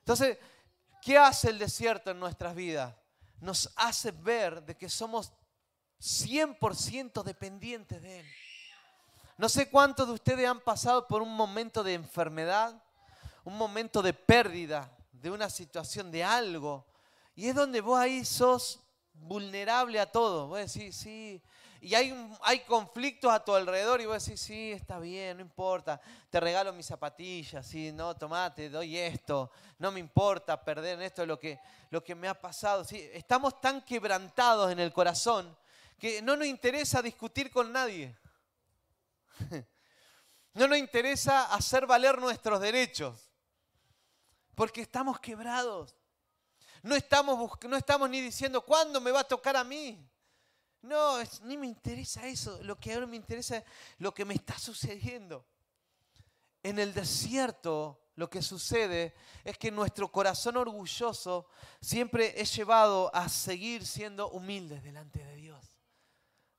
Entonces, 0.08 0.38
¿qué 1.02 1.18
hace 1.18 1.50
el 1.50 1.60
desierto 1.60 2.12
en 2.12 2.20
nuestras 2.22 2.56
vidas? 2.56 2.96
Nos 3.42 3.70
hace 3.76 4.12
ver 4.12 4.64
de 4.64 4.78
que 4.78 4.88
somos 4.88 5.34
100% 6.00 7.24
dependientes 7.24 8.02
de 8.02 8.22
Él. 8.22 8.26
No 9.38 9.50
sé 9.50 9.70
cuántos 9.70 10.08
de 10.08 10.14
ustedes 10.14 10.48
han 10.48 10.62
pasado 10.62 11.10
por 11.10 11.22
un 11.22 11.36
momento 11.36 11.84
de 11.84 11.94
enfermedad, 11.96 12.82
un 13.44 13.58
momento 13.58 14.02
de 14.02 14.14
pérdida, 14.14 14.90
de 15.12 15.30
una 15.30 15.50
situación 15.50 16.10
de 16.10 16.24
algo. 16.24 16.86
Y 17.36 17.50
es 17.50 17.56
donde 17.56 17.82
vos 17.82 18.00
ahí 18.00 18.24
sos 18.24 18.80
vulnerable 19.12 20.00
a 20.00 20.10
todo. 20.10 20.48
Vos 20.48 20.74
decís, 20.74 20.96
sí, 20.96 21.44
y 21.82 21.96
hay, 21.96 22.32
hay 22.42 22.62
conflictos 22.62 23.32
a 23.32 23.44
tu 23.44 23.54
alrededor 23.54 24.02
y 24.02 24.06
vos 24.06 24.24
decís, 24.24 24.42
sí, 24.42 24.72
está 24.72 25.00
bien, 25.00 25.38
no 25.38 25.42
importa, 25.42 26.02
te 26.30 26.40
regalo 26.40 26.74
mis 26.74 26.86
zapatillas, 26.86 27.66
sí, 27.66 27.92
no, 27.92 28.16
tomate, 28.16 28.70
doy 28.70 28.98
esto, 28.98 29.52
no 29.78 29.92
me 29.92 30.00
importa 30.00 30.64
perder 30.64 30.96
en 30.96 31.04
esto 31.04 31.26
lo 31.26 31.40
que, 31.40 31.60
lo 31.90 32.04
que 32.04 32.16
me 32.16 32.28
ha 32.28 32.40
pasado. 32.40 32.84
Sí, 32.84 33.10
estamos 33.14 33.62
tan 33.62 33.82
quebrantados 33.82 34.72
en 34.72 34.80
el 34.80 34.92
corazón 34.92 35.56
que 36.00 36.22
no 36.22 36.36
nos 36.36 36.48
interesa 36.48 37.02
discutir 37.02 37.52
con 37.52 37.72
nadie. 37.72 38.16
No 40.54 40.68
nos 40.68 40.80
interesa 40.80 41.54
hacer 41.54 41.86
valer 41.86 42.18
nuestros 42.18 42.60
derechos, 42.60 43.30
porque 44.56 44.82
estamos 44.82 45.20
quebrados. 45.20 45.94
No 46.82 46.96
estamos, 46.96 47.52
no 47.70 47.78
estamos 47.78 48.10
ni 48.10 48.22
diciendo, 48.22 48.62
¿cuándo 48.62 49.00
me 49.00 49.12
va 49.12 49.20
a 49.20 49.24
tocar 49.24 49.56
a 49.56 49.64
mí? 49.64 50.04
No, 50.82 51.18
ni 51.44 51.58
me 51.58 51.68
interesa 51.68 52.28
eso. 52.28 52.62
Lo 52.64 52.80
que 52.80 52.94
ahora 52.94 53.08
me 53.08 53.16
interesa 53.16 53.58
es 53.58 53.64
lo 53.98 54.14
que 54.14 54.26
me 54.26 54.36
está 54.36 54.58
sucediendo. 54.58 55.46
En 56.64 56.80
el 56.80 56.94
desierto 56.94 58.08
lo 58.16 58.30
que 58.30 58.42
sucede 58.42 59.14
es 59.44 59.58
que 59.58 59.72
nuestro 59.72 60.12
corazón 60.12 60.58
orgulloso 60.58 61.48
siempre 61.80 62.40
es 62.40 62.56
llevado 62.56 63.14
a 63.14 63.30
seguir 63.30 63.86
siendo 63.86 64.30
humildes 64.32 64.84
delante 64.84 65.24
de 65.24 65.36
Dios. 65.36 65.78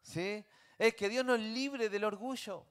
¿Sí? 0.02 0.44
Es 0.78 0.94
que 0.94 1.08
Dios 1.08 1.24
nos 1.24 1.40
libre 1.40 1.88
del 1.88 2.04
orgullo. 2.04 2.64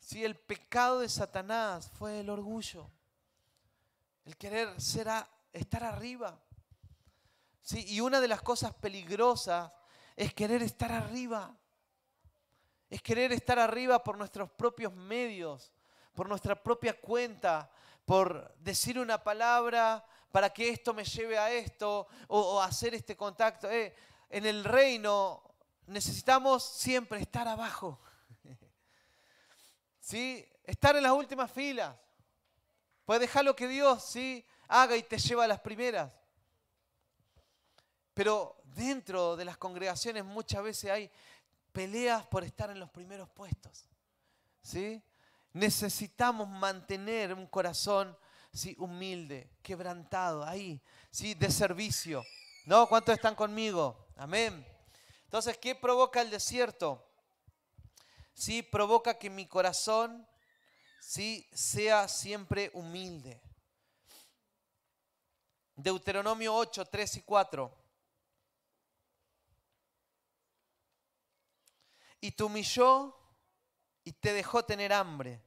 Si 0.00 0.24
el 0.24 0.36
pecado 0.36 0.98
de 0.98 1.08
Satanás 1.08 1.90
fue 1.96 2.20
el 2.20 2.28
orgullo, 2.28 2.90
el 4.24 4.36
querer 4.36 4.80
ser 4.80 5.08
estar 5.52 5.84
arriba. 5.84 6.42
¿Sí? 7.62 7.84
Y 7.86 8.00
una 8.00 8.20
de 8.20 8.28
las 8.28 8.42
cosas 8.42 8.74
peligrosas 8.74 9.72
es 10.16 10.32
querer 10.34 10.62
estar 10.62 10.92
arriba. 10.92 11.56
Es 12.88 13.02
querer 13.02 13.32
estar 13.32 13.58
arriba 13.58 14.02
por 14.02 14.16
nuestros 14.16 14.50
propios 14.50 14.92
medios, 14.92 15.72
por 16.12 16.28
nuestra 16.28 16.60
propia 16.62 17.00
cuenta, 17.00 17.70
por 18.04 18.54
decir 18.58 18.98
una 18.98 19.22
palabra 19.22 20.04
para 20.30 20.50
que 20.50 20.68
esto 20.68 20.92
me 20.92 21.04
lleve 21.04 21.38
a 21.38 21.50
esto 21.52 22.06
o, 22.28 22.60
hacer 22.60 22.94
este 22.94 23.16
contacto. 23.16 23.70
Eh, 23.70 23.94
en 24.30 24.46
el 24.46 24.64
reino 24.64 25.42
necesitamos 25.86 26.64
siempre 26.64 27.20
estar 27.20 27.48
abajo. 27.48 28.00
¿Sí? 30.00 30.46
Estar 30.64 30.96
en 30.96 31.04
las 31.04 31.12
últimas 31.12 31.50
filas. 31.50 31.94
Pues 33.04 33.20
dejar 33.20 33.44
lo 33.44 33.54
que 33.54 33.68
Dios 33.68 34.02
¿sí? 34.02 34.44
haga 34.68 34.96
y 34.96 35.02
te 35.02 35.18
lleva 35.18 35.44
a 35.44 35.48
las 35.48 35.60
primeras. 35.60 36.10
Pero 38.14 38.62
dentro 38.64 39.36
de 39.36 39.44
las 39.44 39.56
congregaciones 39.56 40.24
muchas 40.24 40.62
veces 40.62 40.90
hay 40.90 41.10
peleas 41.72 42.24
por 42.26 42.44
estar 42.44 42.70
en 42.70 42.78
los 42.78 42.90
primeros 42.90 43.28
puestos. 43.28 43.84
¿sí? 44.62 45.02
Necesitamos 45.52 46.48
mantener 46.48 47.34
un 47.34 47.46
corazón 47.46 48.16
¿sí? 48.52 48.76
humilde, 48.78 49.50
quebrantado, 49.62 50.44
ahí, 50.44 50.80
¿sí? 51.10 51.34
de 51.34 51.50
servicio. 51.50 52.24
¿No? 52.64 52.88
¿Cuántos 52.88 53.14
están 53.14 53.34
conmigo? 53.34 54.06
Amén. 54.16 54.66
Entonces, 55.24 55.58
¿qué 55.58 55.74
provoca 55.74 56.22
el 56.22 56.30
desierto? 56.30 57.04
Sí, 58.32 58.62
provoca 58.62 59.18
que 59.18 59.28
mi 59.28 59.46
corazón 59.46 60.26
sí 61.00 61.48
sea 61.52 62.08
siempre 62.08 62.70
humilde. 62.72 63.42
Deuteronomio 65.76 66.54
8, 66.54 66.84
3 66.86 67.16
y 67.16 67.22
4. 67.22 67.83
Y 72.24 72.30
te 72.30 72.42
humilló 72.42 73.14
y 74.02 74.12
te 74.12 74.32
dejó 74.32 74.64
tener 74.64 74.94
hambre 74.94 75.42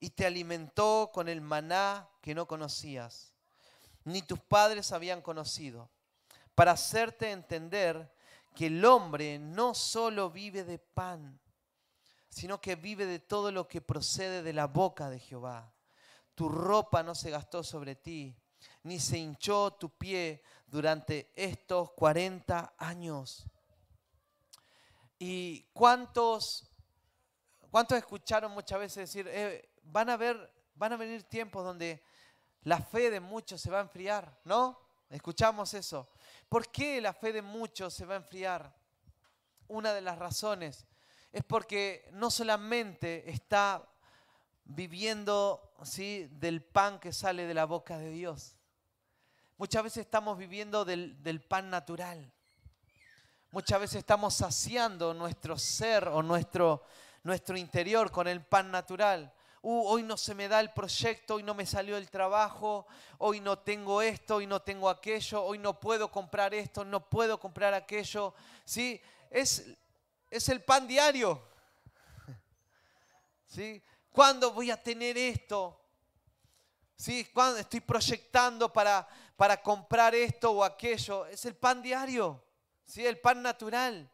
y 0.00 0.10
te 0.10 0.26
alimentó 0.26 1.10
con 1.14 1.30
el 1.30 1.40
maná 1.40 2.10
que 2.20 2.34
no 2.34 2.46
conocías, 2.46 3.32
ni 4.04 4.20
tus 4.20 4.38
padres 4.38 4.92
habían 4.92 5.22
conocido, 5.22 5.88
para 6.54 6.72
hacerte 6.72 7.30
entender 7.30 8.12
que 8.54 8.66
el 8.66 8.84
hombre 8.84 9.38
no 9.38 9.72
solo 9.72 10.28
vive 10.30 10.62
de 10.64 10.78
pan, 10.78 11.40
sino 12.28 12.60
que 12.60 12.76
vive 12.76 13.06
de 13.06 13.18
todo 13.18 13.50
lo 13.50 13.66
que 13.66 13.80
procede 13.80 14.42
de 14.42 14.52
la 14.52 14.66
boca 14.66 15.08
de 15.08 15.20
Jehová. 15.20 15.72
Tu 16.34 16.50
ropa 16.50 17.02
no 17.02 17.14
se 17.14 17.30
gastó 17.30 17.64
sobre 17.64 17.96
ti, 17.96 18.36
ni 18.82 19.00
se 19.00 19.16
hinchó 19.16 19.72
tu 19.72 19.88
pie 19.88 20.42
durante 20.66 21.32
estos 21.34 21.92
40 21.92 22.74
años. 22.76 23.46
¿Y 25.24 25.68
cuántos, 25.72 26.68
cuántos 27.70 27.96
escucharon 27.96 28.50
muchas 28.50 28.80
veces 28.80 29.08
decir, 29.08 29.28
eh, 29.30 29.70
van, 29.84 30.10
a 30.10 30.16
ver, 30.16 30.52
van 30.74 30.94
a 30.94 30.96
venir 30.96 31.22
tiempos 31.22 31.64
donde 31.64 32.02
la 32.64 32.80
fe 32.80 33.08
de 33.08 33.20
muchos 33.20 33.60
se 33.60 33.70
va 33.70 33.78
a 33.78 33.82
enfriar? 33.82 34.36
¿No? 34.44 34.80
Escuchamos 35.08 35.74
eso. 35.74 36.08
¿Por 36.48 36.72
qué 36.72 37.00
la 37.00 37.12
fe 37.12 37.32
de 37.32 37.40
muchos 37.40 37.94
se 37.94 38.04
va 38.04 38.14
a 38.14 38.16
enfriar? 38.16 38.74
Una 39.68 39.94
de 39.94 40.00
las 40.00 40.18
razones 40.18 40.88
es 41.30 41.44
porque 41.44 42.10
no 42.14 42.28
solamente 42.28 43.30
está 43.30 43.88
viviendo 44.64 45.72
¿sí? 45.84 46.28
del 46.32 46.64
pan 46.64 46.98
que 46.98 47.12
sale 47.12 47.46
de 47.46 47.54
la 47.54 47.66
boca 47.66 47.96
de 47.96 48.10
Dios. 48.10 48.56
Muchas 49.56 49.84
veces 49.84 50.04
estamos 50.04 50.36
viviendo 50.36 50.84
del, 50.84 51.22
del 51.22 51.40
pan 51.40 51.70
natural. 51.70 52.32
Muchas 53.52 53.80
veces 53.80 53.96
estamos 53.96 54.32
saciando 54.32 55.12
nuestro 55.12 55.58
ser 55.58 56.08
o 56.08 56.22
nuestro, 56.22 56.84
nuestro 57.22 57.54
interior 57.54 58.10
con 58.10 58.26
el 58.26 58.42
pan 58.42 58.70
natural. 58.70 59.30
Uh, 59.60 59.88
hoy 59.88 60.02
no 60.02 60.16
se 60.16 60.34
me 60.34 60.48
da 60.48 60.58
el 60.58 60.72
proyecto, 60.72 61.34
hoy 61.34 61.42
no 61.42 61.52
me 61.52 61.66
salió 61.66 61.98
el 61.98 62.08
trabajo, 62.08 62.86
hoy 63.18 63.40
no 63.40 63.58
tengo 63.58 64.00
esto, 64.00 64.36
hoy 64.36 64.46
no 64.46 64.62
tengo 64.62 64.88
aquello, 64.88 65.44
hoy 65.44 65.58
no 65.58 65.78
puedo 65.78 66.10
comprar 66.10 66.54
esto, 66.54 66.82
no 66.82 67.06
puedo 67.10 67.38
comprar 67.38 67.74
aquello. 67.74 68.32
¿Sí? 68.64 68.98
Es, 69.28 69.66
es 70.30 70.48
el 70.48 70.62
pan 70.62 70.86
diario. 70.86 71.42
¿Sí? 73.48 73.82
¿Cuándo 74.10 74.52
voy 74.52 74.70
a 74.70 74.82
tener 74.82 75.18
esto? 75.18 75.78
¿Sí? 76.96 77.26
¿Cuándo 77.34 77.58
estoy 77.58 77.80
proyectando 77.80 78.72
para, 78.72 79.06
para 79.36 79.60
comprar 79.60 80.14
esto 80.14 80.52
o 80.52 80.64
aquello? 80.64 81.26
Es 81.26 81.44
el 81.44 81.54
pan 81.54 81.82
diario. 81.82 82.42
¿Sí? 82.84 83.06
el 83.06 83.18
pan 83.18 83.42
natural. 83.42 84.10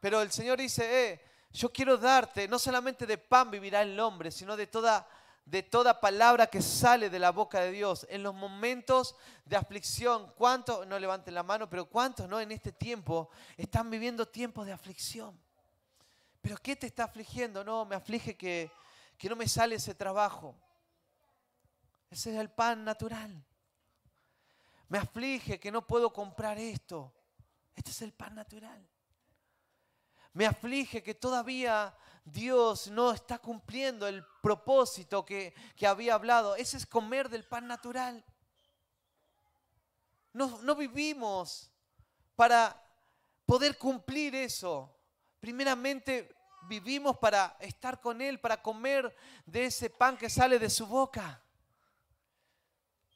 Pero 0.00 0.20
el 0.22 0.30
Señor 0.30 0.58
dice, 0.58 1.10
eh, 1.10 1.20
yo 1.52 1.72
quiero 1.72 1.96
darte, 1.96 2.46
no 2.48 2.58
solamente 2.58 3.06
de 3.06 3.18
pan 3.18 3.50
vivirá 3.50 3.82
el 3.82 3.98
hombre, 3.98 4.30
sino 4.30 4.56
de 4.56 4.66
toda, 4.66 5.08
de 5.44 5.62
toda 5.62 6.00
palabra 6.00 6.48
que 6.48 6.60
sale 6.60 7.08
de 7.08 7.18
la 7.18 7.30
boca 7.30 7.60
de 7.60 7.70
Dios. 7.70 8.06
En 8.10 8.22
los 8.22 8.34
momentos 8.34 9.16
de 9.44 9.56
aflicción, 9.56 10.32
¿cuántos, 10.36 10.86
no 10.86 10.98
levanten 10.98 11.34
la 11.34 11.42
mano, 11.42 11.68
pero 11.68 11.86
cuántos 11.86 12.28
no 12.28 12.40
en 12.40 12.52
este 12.52 12.72
tiempo 12.72 13.30
están 13.56 13.90
viviendo 13.90 14.28
tiempos 14.28 14.66
de 14.66 14.72
aflicción? 14.72 15.38
¿Pero 16.42 16.58
qué 16.58 16.76
te 16.76 16.86
está 16.86 17.04
afligiendo? 17.04 17.64
No, 17.64 17.84
me 17.84 17.96
aflige 17.96 18.36
que, 18.36 18.70
que 19.16 19.28
no 19.28 19.34
me 19.34 19.48
sale 19.48 19.76
ese 19.76 19.94
trabajo. 19.94 20.54
Ese 22.10 22.32
es 22.32 22.38
el 22.38 22.50
pan 22.50 22.84
natural. 22.84 23.44
Me 24.88 24.98
aflige 24.98 25.58
que 25.58 25.72
no 25.72 25.86
puedo 25.86 26.12
comprar 26.12 26.58
esto. 26.58 27.12
Este 27.76 27.90
es 27.90 28.02
el 28.02 28.12
pan 28.12 28.34
natural. 28.34 28.84
Me 30.32 30.46
aflige 30.46 31.02
que 31.02 31.14
todavía 31.14 31.96
Dios 32.24 32.88
no 32.88 33.12
está 33.12 33.38
cumpliendo 33.38 34.08
el 34.08 34.24
propósito 34.42 35.24
que, 35.24 35.54
había 35.86 36.14
hablado. 36.14 36.56
Ese 36.56 36.76
es 36.76 36.86
comer 36.86 37.28
del 37.28 37.44
pan 37.44 37.68
natural. 37.68 38.24
No, 40.32 40.60
no 40.62 40.74
vivimos 40.74 41.70
para 42.34 42.82
poder 43.46 43.78
cumplir 43.78 44.34
eso. 44.34 44.92
Primeramente 45.38 46.34
vivimos 46.62 47.16
para 47.18 47.56
estar 47.60 48.00
con 48.00 48.20
Él, 48.20 48.40
para 48.40 48.60
comer 48.60 49.14
de 49.44 49.66
ese 49.66 49.88
pan 49.88 50.16
que 50.16 50.28
sale 50.28 50.58
de 50.58 50.68
su 50.68 50.86
boca. 50.86 51.40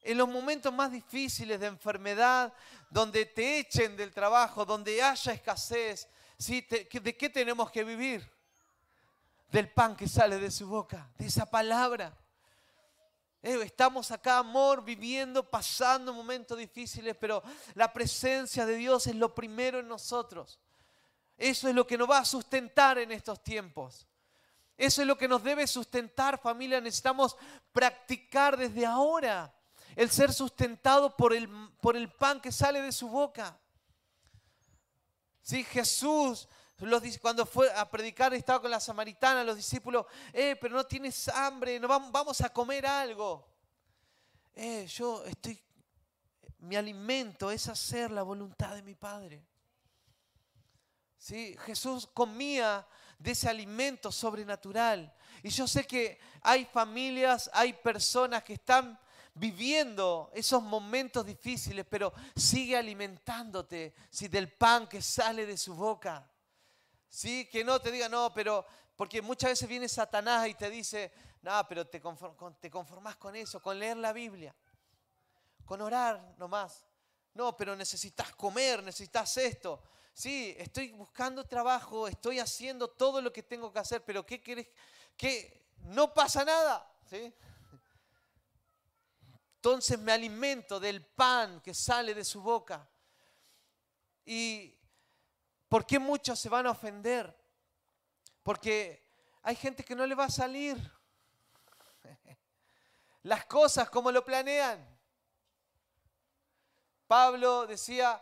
En 0.03 0.17
los 0.17 0.29
momentos 0.29 0.73
más 0.73 0.93
difíciles 0.93 1.61
de 1.61 1.67
enfermedad, 1.67 2.55
donde 2.91 3.25
te 3.25 3.61
echen 3.61 3.97
del 3.97 4.13
trabajo, 4.13 4.65
donde 4.65 5.03
haya 5.03 5.33
escasez. 5.33 6.09
¿de 6.39 7.17
qué 7.17 7.31
tenemos 7.31 7.71
que 7.71 7.85
vivir? 7.85 8.29
Del 9.51 9.71
pan 9.71 9.97
que 9.97 10.09
sale 10.09 10.39
de 10.39 10.51
su 10.51 10.69
boca, 10.69 11.09
de 11.17 11.27
esa 11.27 11.49
palabra. 11.49 12.17
Eh, 13.43 13.59
estamos 13.63 14.11
acá, 14.11 14.39
amor, 14.39 14.85
viviendo, 14.85 15.49
pasando 15.49 16.13
momentos 16.13 16.59
difíciles, 16.59 17.17
pero 17.19 17.43
la 17.75 17.93
presencia 17.93 18.67
de 18.67 18.77
Dios 18.77 19.07
es 19.07 19.15
lo 19.15 19.35
primero 19.35 19.79
en 19.79 19.89
nosotros. 19.89 20.59
Eso 21.39 21.69
es 21.69 21.75
lo 21.75 21.87
que 21.87 21.97
nos 21.97 22.11
va 22.11 22.19
a 22.19 22.25
sustentar 22.25 22.99
en 22.99 23.13
estos 23.13 23.43
tiempos. 23.43 24.07
Eso 24.77 25.01
es 25.03 25.09
lo 25.09 25.17
que 25.17 25.29
nos 25.29 25.43
debe 25.43 25.67
sustentar, 25.67 26.39
familia. 26.39 26.81
Necesitamos 26.81 27.37
practicar 27.73 28.57
desde 28.57 28.85
ahora 28.85 29.55
el 29.97 30.11
ser 30.11 30.33
sustentado 30.33 31.17
por 31.17 31.33
el, 31.33 31.49
por 31.81 31.97
el 31.97 32.11
pan 32.11 32.41
que 32.41 32.53
sale 32.53 32.83
de 32.83 32.93
su 32.93 33.09
boca. 33.09 33.59
Sí, 35.43 35.65
Jesús 35.65 36.49
cuando 37.21 37.45
fue 37.45 37.71
a 37.73 37.89
predicar 37.91 38.33
estaba 38.33 38.61
con 38.61 38.71
la 38.71 38.81
samaritana, 38.81 39.45
los 39.45 39.57
discípulos, 39.57 40.07
eh, 40.33 40.57
pero 40.61 40.75
no 40.75 40.85
tienes 40.85 41.29
hambre, 41.29 41.79
no 41.79 41.87
vamos, 41.87 42.11
vamos 42.11 42.41
a 42.41 42.49
comer 42.49 42.87
algo. 42.87 43.47
Eh, 44.55 44.87
yo 44.87 45.25
estoy, 45.25 45.61
mi 46.59 46.77
alimento 46.77 47.51
es 47.51 47.69
hacer 47.69 48.11
la 48.11 48.23
voluntad 48.23 48.75
de 48.75 48.83
mi 48.83 48.95
Padre. 48.95 49.45
¿Sí? 51.19 51.55
Jesús 51.67 52.09
comía 52.15 52.87
de 53.19 53.33
ese 53.33 53.49
alimento 53.49 54.11
sobrenatural. 54.11 55.13
Y 55.43 55.51
yo 55.51 55.67
sé 55.67 55.87
que 55.87 56.19
hay 56.41 56.65
familias, 56.65 57.51
hay 57.53 57.75
personas 57.75 58.43
que 58.43 58.55
están 58.55 58.99
viviendo 59.41 60.31
esos 60.35 60.63
momentos 60.63 61.25
difíciles, 61.25 61.87
pero 61.89 62.13
sigue 62.37 62.77
alimentándote 62.77 63.95
¿sí? 64.11 64.29
del 64.29 64.53
pan 64.53 64.87
que 64.87 65.01
sale 65.01 65.47
de 65.47 65.57
su 65.57 65.75
boca. 65.75 66.31
¿Sí? 67.09 67.49
Que 67.51 67.65
no 67.65 67.81
te 67.81 67.91
diga, 67.91 68.09
no, 68.09 68.33
pero 68.35 68.65
porque 68.95 69.23
muchas 69.23 69.53
veces 69.53 69.67
viene 69.67 69.89
Satanás 69.89 70.47
y 70.47 70.55
te 70.55 70.69
dice, 70.69 71.11
no, 71.41 71.67
pero 71.67 71.87
te, 71.87 72.03
te 72.61 72.71
conformás 72.71 73.17
con 73.17 73.35
eso, 73.35 73.63
con 73.63 73.79
leer 73.79 73.97
la 73.97 74.13
Biblia, 74.13 74.55
con 75.65 75.81
orar 75.81 76.35
nomás. 76.37 76.85
No, 77.33 77.57
pero 77.57 77.75
necesitas 77.75 78.35
comer, 78.35 78.83
necesitas 78.83 79.35
esto. 79.39 79.83
Sí, 80.13 80.55
estoy 80.59 80.93
buscando 80.93 81.47
trabajo, 81.47 82.07
estoy 82.07 82.41
haciendo 82.41 82.89
todo 82.89 83.23
lo 83.23 83.33
que 83.33 83.43
tengo 83.43 83.73
que 83.73 83.79
hacer, 83.79 84.05
pero 84.05 84.27
¿qué 84.27 84.43
quieres? 84.43 84.69
Que 85.17 85.71
no 85.79 86.13
pasa 86.13 86.45
nada. 86.45 86.87
¿sí? 87.09 87.33
Entonces 89.61 89.99
me 89.99 90.11
alimento 90.11 90.81
del 90.81 91.05
pan 91.05 91.61
que 91.61 91.75
sale 91.75 92.15
de 92.15 92.25
su 92.25 92.41
boca. 92.41 92.89
¿Y 94.25 94.75
por 95.69 95.85
qué 95.85 95.99
muchos 95.99 96.39
se 96.41 96.49
van 96.49 96.67
a 96.67 96.71
ofender? 96.71 97.37
Porque 98.43 99.07
hay 99.43 99.55
gente 99.55 99.85
que 99.85 99.95
no 99.95 100.07
le 100.07 100.15
va 100.15 100.25
a 100.25 100.31
salir 100.31 100.79
las 103.25 103.45
cosas 103.45 103.91
como 103.91 104.11
lo 104.11 104.25
planean. 104.25 104.83
Pablo 107.07 107.67
decía, 107.67 108.19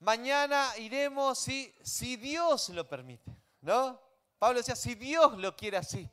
mañana 0.00 0.76
iremos 0.76 1.38
si, 1.38 1.72
si 1.84 2.16
Dios 2.16 2.68
lo 2.70 2.88
permite, 2.88 3.30
¿no? 3.60 4.02
Pablo 4.40 4.58
decía, 4.58 4.74
si 4.74 4.96
Dios 4.96 5.38
lo 5.38 5.54
quiere 5.54 5.76
así 5.76 6.10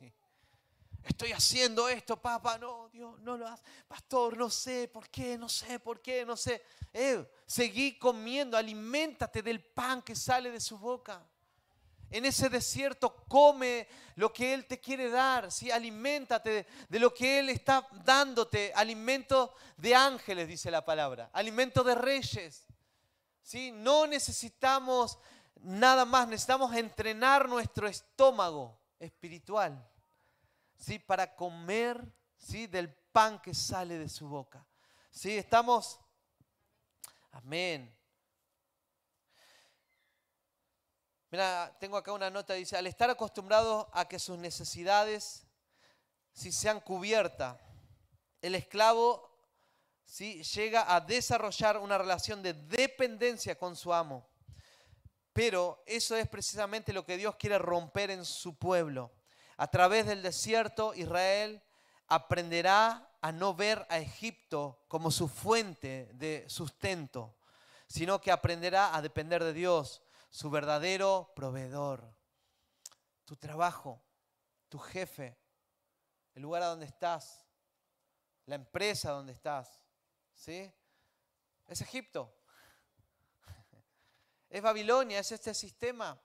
estoy 1.04 1.32
haciendo 1.32 1.88
esto, 1.88 2.20
papá, 2.20 2.58
no, 2.58 2.88
Dios, 2.90 3.18
no 3.20 3.36
lo 3.36 3.46
hace. 3.46 3.62
Pastor, 3.86 4.36
no 4.36 4.50
sé 4.50 4.88
por 4.88 5.08
qué, 5.08 5.38
no 5.38 5.48
sé 5.48 5.78
por 5.78 6.00
qué, 6.00 6.24
no 6.24 6.36
sé. 6.36 6.62
Eh, 6.92 7.24
seguí 7.46 7.98
comiendo, 7.98 8.56
aliméntate 8.56 9.42
del 9.42 9.62
pan 9.62 10.02
que 10.02 10.14
sale 10.14 10.50
de 10.50 10.60
su 10.60 10.78
boca. 10.78 11.26
En 12.10 12.24
ese 12.24 12.48
desierto 12.48 13.24
come 13.28 13.86
lo 14.16 14.32
que 14.32 14.54
Él 14.54 14.66
te 14.66 14.80
quiere 14.80 15.10
dar, 15.10 15.52
¿sí? 15.52 15.70
aliméntate 15.70 16.66
de 16.88 16.98
lo 16.98 17.12
que 17.12 17.38
Él 17.38 17.50
está 17.50 17.86
dándote, 18.02 18.72
alimento 18.74 19.54
de 19.76 19.94
ángeles, 19.94 20.48
dice 20.48 20.70
la 20.70 20.84
palabra, 20.84 21.28
alimento 21.34 21.84
de 21.84 21.94
reyes. 21.94 22.66
¿sí? 23.42 23.72
No 23.72 24.06
necesitamos 24.06 25.18
nada 25.60 26.04
más, 26.06 26.28
necesitamos 26.28 26.74
entrenar 26.74 27.46
nuestro 27.48 27.86
estómago 27.88 28.78
espiritual. 28.98 29.86
¿Sí? 30.78 30.98
para 30.98 31.34
comer 31.34 32.02
¿sí? 32.36 32.66
del 32.66 32.92
pan 33.12 33.40
que 33.40 33.54
sale 33.54 33.98
de 33.98 34.08
su 34.08 34.28
boca. 34.28 34.66
¿Sí? 35.10 35.36
Estamos... 35.36 36.00
Amén. 37.32 37.94
Mira, 41.30 41.76
tengo 41.78 41.96
acá 41.98 42.12
una 42.12 42.30
nota, 42.30 42.54
dice, 42.54 42.76
al 42.76 42.86
estar 42.86 43.10
acostumbrado 43.10 43.90
a 43.92 44.08
que 44.08 44.18
sus 44.18 44.38
necesidades 44.38 45.48
si 46.38 46.52
sean 46.52 46.80
cubiertas, 46.80 47.56
el 48.40 48.54
esclavo 48.54 49.28
¿sí? 50.04 50.42
llega 50.44 50.94
a 50.94 51.00
desarrollar 51.00 51.78
una 51.78 51.98
relación 51.98 52.42
de 52.44 52.52
dependencia 52.52 53.58
con 53.58 53.74
su 53.74 53.92
amo. 53.92 54.24
Pero 55.32 55.82
eso 55.84 56.16
es 56.16 56.28
precisamente 56.28 56.92
lo 56.92 57.04
que 57.04 57.16
Dios 57.16 57.34
quiere 57.34 57.58
romper 57.58 58.10
en 58.10 58.24
su 58.24 58.56
pueblo. 58.56 59.10
A 59.58 59.66
través 59.66 60.06
del 60.06 60.22
desierto, 60.22 60.94
Israel 60.94 61.60
aprenderá 62.06 63.10
a 63.20 63.32
no 63.32 63.54
ver 63.54 63.84
a 63.90 63.98
Egipto 63.98 64.84
como 64.86 65.10
su 65.10 65.26
fuente 65.26 66.08
de 66.14 66.48
sustento, 66.48 67.36
sino 67.88 68.20
que 68.20 68.30
aprenderá 68.30 68.94
a 68.94 69.02
depender 69.02 69.42
de 69.42 69.52
Dios, 69.52 70.00
su 70.30 70.48
verdadero 70.48 71.32
proveedor. 71.34 72.08
Tu 73.24 73.34
trabajo, 73.34 74.00
tu 74.68 74.78
jefe, 74.78 75.36
el 76.34 76.42
lugar 76.42 76.62
a 76.62 76.66
donde 76.66 76.86
estás, 76.86 77.44
la 78.46 78.54
empresa 78.54 79.10
donde 79.10 79.32
estás, 79.32 79.82
¿sí? 80.34 80.72
Es 81.66 81.80
Egipto. 81.80 82.32
Es 84.48 84.62
Babilonia, 84.62 85.18
es 85.18 85.32
este 85.32 85.52
sistema, 85.52 86.18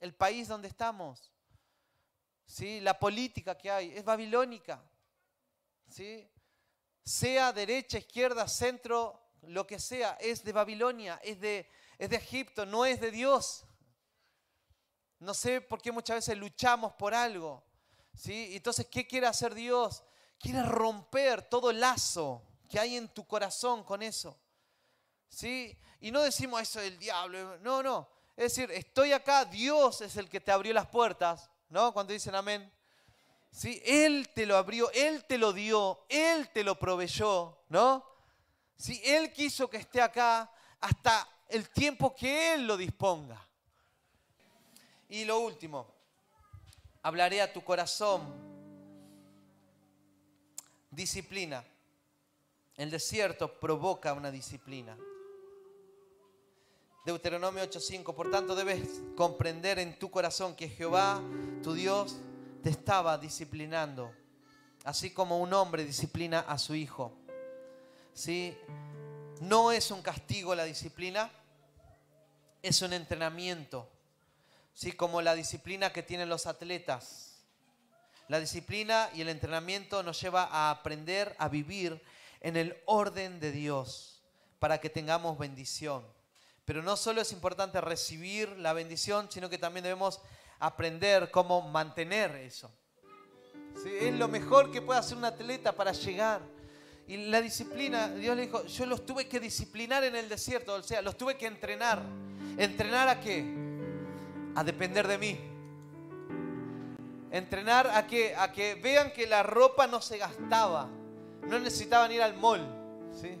el 0.00 0.12
país 0.12 0.48
donde 0.48 0.66
estamos. 0.66 1.32
¿Sí? 2.50 2.80
La 2.80 2.98
política 2.98 3.56
que 3.56 3.70
hay 3.70 3.96
es 3.96 4.04
babilónica. 4.04 4.82
¿sí? 5.88 6.28
Sea 7.04 7.52
derecha, 7.52 7.98
izquierda, 7.98 8.48
centro, 8.48 9.20
lo 9.42 9.66
que 9.66 9.78
sea, 9.78 10.16
es 10.20 10.42
de 10.44 10.52
Babilonia, 10.52 11.20
es 11.22 11.40
de, 11.40 11.70
es 11.96 12.10
de 12.10 12.16
Egipto, 12.16 12.66
no 12.66 12.84
es 12.84 13.00
de 13.00 13.10
Dios. 13.10 13.64
No 15.20 15.32
sé 15.32 15.60
por 15.60 15.80
qué 15.80 15.92
muchas 15.92 16.16
veces 16.16 16.36
luchamos 16.36 16.92
por 16.94 17.14
algo. 17.14 17.62
¿sí? 18.14 18.50
Entonces, 18.56 18.86
¿qué 18.90 19.06
quiere 19.06 19.26
hacer 19.26 19.54
Dios? 19.54 20.02
Quiere 20.38 20.62
romper 20.62 21.42
todo 21.42 21.72
lazo 21.72 22.42
que 22.68 22.80
hay 22.80 22.96
en 22.96 23.08
tu 23.08 23.26
corazón 23.26 23.84
con 23.84 24.02
eso. 24.02 24.38
¿sí? 25.28 25.78
Y 26.00 26.10
no 26.10 26.22
decimos 26.22 26.62
eso 26.62 26.80
del 26.80 26.98
diablo, 26.98 27.58
no, 27.58 27.82
no. 27.82 28.10
Es 28.36 28.54
decir, 28.54 28.70
estoy 28.70 29.12
acá, 29.12 29.44
Dios 29.44 30.00
es 30.00 30.16
el 30.16 30.28
que 30.28 30.40
te 30.40 30.50
abrió 30.50 30.72
las 30.72 30.86
puertas, 30.86 31.49
¿no? 31.70 31.92
Cuando 31.92 32.12
dicen 32.12 32.34
amén. 32.34 32.70
¿Sí? 33.50 33.82
Él 33.84 34.28
te 34.34 34.46
lo 34.46 34.56
abrió, 34.56 34.90
Él 34.92 35.24
te 35.24 35.38
lo 35.38 35.52
dio, 35.52 36.04
Él 36.08 36.50
te 36.50 36.62
lo 36.62 36.78
proveyó, 36.78 37.58
¿no? 37.68 38.04
Si 38.76 39.00
Él 39.04 39.32
quiso 39.32 39.68
que 39.68 39.78
esté 39.78 40.00
acá 40.00 40.50
hasta 40.80 41.28
el 41.48 41.68
tiempo 41.70 42.14
que 42.14 42.54
Él 42.54 42.66
lo 42.66 42.76
disponga. 42.76 43.44
Y 45.08 45.24
lo 45.24 45.40
último, 45.40 45.92
hablaré 47.02 47.42
a 47.42 47.52
tu 47.52 47.62
corazón. 47.64 48.48
disciplina. 50.90 51.64
El 52.76 52.90
desierto 52.90 53.60
provoca 53.60 54.12
una 54.12 54.30
disciplina. 54.30 54.96
Deuteronomio 57.10 57.64
8:5, 57.64 58.14
por 58.14 58.30
tanto 58.30 58.54
debes 58.54 59.00
comprender 59.16 59.80
en 59.80 59.98
tu 59.98 60.12
corazón 60.12 60.54
que 60.54 60.68
Jehová, 60.68 61.20
tu 61.60 61.74
Dios, 61.74 62.18
te 62.62 62.70
estaba 62.70 63.18
disciplinando, 63.18 64.12
así 64.84 65.10
como 65.10 65.40
un 65.40 65.52
hombre 65.52 65.84
disciplina 65.84 66.38
a 66.38 66.56
su 66.56 66.76
hijo. 66.76 67.12
¿Sí? 68.14 68.56
No 69.40 69.72
es 69.72 69.90
un 69.90 70.02
castigo 70.02 70.54
la 70.54 70.62
disciplina, 70.62 71.32
es 72.62 72.80
un 72.80 72.92
entrenamiento, 72.92 73.88
¿sí? 74.72 74.92
como 74.92 75.20
la 75.20 75.34
disciplina 75.34 75.92
que 75.92 76.04
tienen 76.04 76.28
los 76.28 76.46
atletas. 76.46 77.42
La 78.28 78.38
disciplina 78.38 79.10
y 79.14 79.22
el 79.22 79.30
entrenamiento 79.30 80.04
nos 80.04 80.20
lleva 80.20 80.44
a 80.44 80.70
aprender 80.70 81.34
a 81.40 81.48
vivir 81.48 82.00
en 82.40 82.56
el 82.56 82.80
orden 82.86 83.40
de 83.40 83.50
Dios 83.50 84.22
para 84.60 84.80
que 84.80 84.90
tengamos 84.90 85.36
bendición. 85.36 86.19
Pero 86.70 86.84
no 86.84 86.96
solo 86.96 87.20
es 87.20 87.32
importante 87.32 87.80
recibir 87.80 88.48
la 88.58 88.72
bendición, 88.72 89.26
sino 89.28 89.50
que 89.50 89.58
también 89.58 89.82
debemos 89.82 90.20
aprender 90.60 91.28
cómo 91.32 91.62
mantener 91.62 92.30
eso. 92.36 92.70
Es 93.84 94.14
lo 94.14 94.28
mejor 94.28 94.70
que 94.70 94.80
puede 94.80 95.00
hacer 95.00 95.16
un 95.18 95.24
atleta 95.24 95.74
para 95.74 95.90
llegar. 95.90 96.42
Y 97.08 97.16
la 97.26 97.42
disciplina, 97.42 98.08
Dios 98.10 98.36
le 98.36 98.42
dijo, 98.42 98.64
yo 98.66 98.86
los 98.86 99.04
tuve 99.04 99.26
que 99.26 99.40
disciplinar 99.40 100.04
en 100.04 100.14
el 100.14 100.28
desierto, 100.28 100.74
o 100.74 100.82
sea, 100.84 101.02
los 101.02 101.18
tuve 101.18 101.36
que 101.36 101.48
entrenar. 101.48 102.04
¿Entrenar 102.56 103.08
a 103.08 103.18
qué? 103.18 103.44
A 104.54 104.62
depender 104.62 105.08
de 105.08 105.18
mí. 105.18 105.40
Entrenar 107.32 107.88
a 107.88 108.06
qué? 108.06 108.36
A 108.36 108.52
que 108.52 108.76
vean 108.76 109.12
que 109.12 109.26
la 109.26 109.42
ropa 109.42 109.88
no 109.88 110.00
se 110.00 110.18
gastaba. 110.18 110.88
No 111.48 111.58
necesitaban 111.58 112.12
ir 112.12 112.22
al 112.22 112.36
mall. 112.36 112.64
¿sí? 113.20 113.36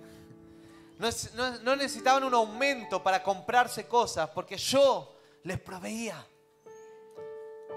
No, 1.00 1.76
necesitaban 1.76 2.24
un 2.24 2.34
aumento 2.34 3.02
para 3.02 3.22
comprarse 3.22 3.86
cosas 3.86 4.28
porque 4.34 4.58
yo 4.58 5.16
les 5.44 5.58
proveía. 5.58 6.26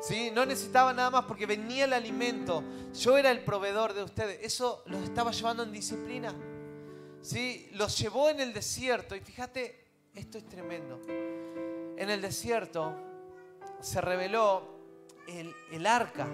¿Sí? 0.02 0.30
No 0.32 0.46
necesitaban 0.46 0.98
nada 0.98 1.10
más 1.10 1.24
porque 1.24 1.46
venía 1.46 1.86
el 1.86 1.94
alimento. 1.94 2.62
Yo 2.94 3.18
era 3.18 3.32
el 3.32 3.42
proveedor 3.46 3.94
de 3.94 4.04
ustedes. 4.04 4.40
Eso 4.42 4.84
los 4.88 5.02
estaba 5.04 5.32
llevando 5.32 5.64
en 5.64 5.72
disciplina. 5.72 6.36
¿Sí? 7.22 7.70
Los 7.72 7.98
llevó 7.98 8.30
en 8.30 8.42
el 8.42 8.52
desierto. 8.52 9.16
Y 9.16 9.22
fíjate, 9.22 9.86
esto 10.14 10.38
es 10.38 10.50
tremendo. 10.50 11.00
En 11.08 12.10
el 12.10 12.22
desierto 12.22 12.94
se 13.80 14.02
reveló 14.02 14.68
el, 15.72 15.88
arca, 15.88 16.28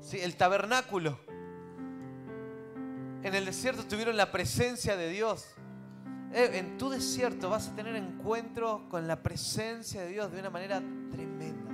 ¿sí? 0.00 0.18
el 0.18 0.36
tabernáculo. 0.36 1.16
En 3.22 3.34
el 3.36 3.44
desierto 3.44 3.86
tuvieron 3.86 4.16
la 4.16 4.32
presencia 4.32 4.96
de 4.96 5.08
Dios. 5.10 5.54
Eh, 6.32 6.58
en 6.58 6.76
tu 6.76 6.90
desierto 6.90 7.48
vas 7.48 7.68
a 7.68 7.74
tener 7.74 7.96
encuentro 7.96 8.86
con 8.88 9.06
la 9.06 9.22
presencia 9.22 10.02
de 10.02 10.08
Dios 10.08 10.30
de 10.30 10.40
una 10.40 10.50
manera 10.50 10.82
tremenda. 11.10 11.72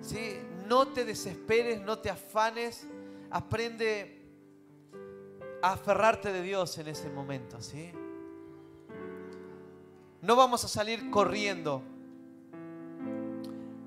¿Sí? 0.00 0.38
No 0.66 0.88
te 0.88 1.04
desesperes, 1.04 1.80
no 1.80 1.98
te 1.98 2.10
afanes. 2.10 2.86
Aprende 3.30 4.18
a 5.62 5.72
aferrarte 5.72 6.32
de 6.32 6.42
Dios 6.42 6.78
en 6.78 6.88
ese 6.88 7.10
momento. 7.10 7.60
¿sí? 7.60 7.92
No 10.22 10.36
vamos 10.36 10.64
a 10.64 10.68
salir 10.68 11.10
corriendo, 11.10 11.82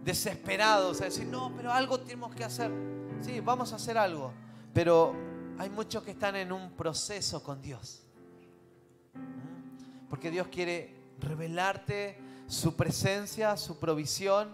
desesperados, 0.04 1.02
a 1.02 1.06
decir, 1.06 1.28
no, 1.28 1.54
pero 1.56 1.72
algo 1.72 2.00
tenemos 2.00 2.36
que 2.36 2.44
hacer. 2.44 2.72
Sí, 3.22 3.40
vamos 3.40 3.74
a 3.74 3.76
hacer 3.78 3.98
algo. 3.98 4.34
Pero 4.74 5.14
hay 5.58 5.70
muchos 5.70 6.04
que 6.04 6.12
están 6.12 6.36
en 6.36 6.52
un 6.52 6.72
proceso 6.72 7.44
con 7.44 7.62
Dios. 7.62 8.04
Porque 10.12 10.30
Dios 10.30 10.48
quiere 10.50 10.94
revelarte 11.20 12.18
su 12.46 12.76
presencia, 12.76 13.56
su 13.56 13.80
provisión, 13.80 14.54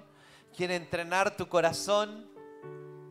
quiere 0.55 0.75
entrenar 0.75 1.35
tu 1.35 1.49
corazón, 1.49 2.29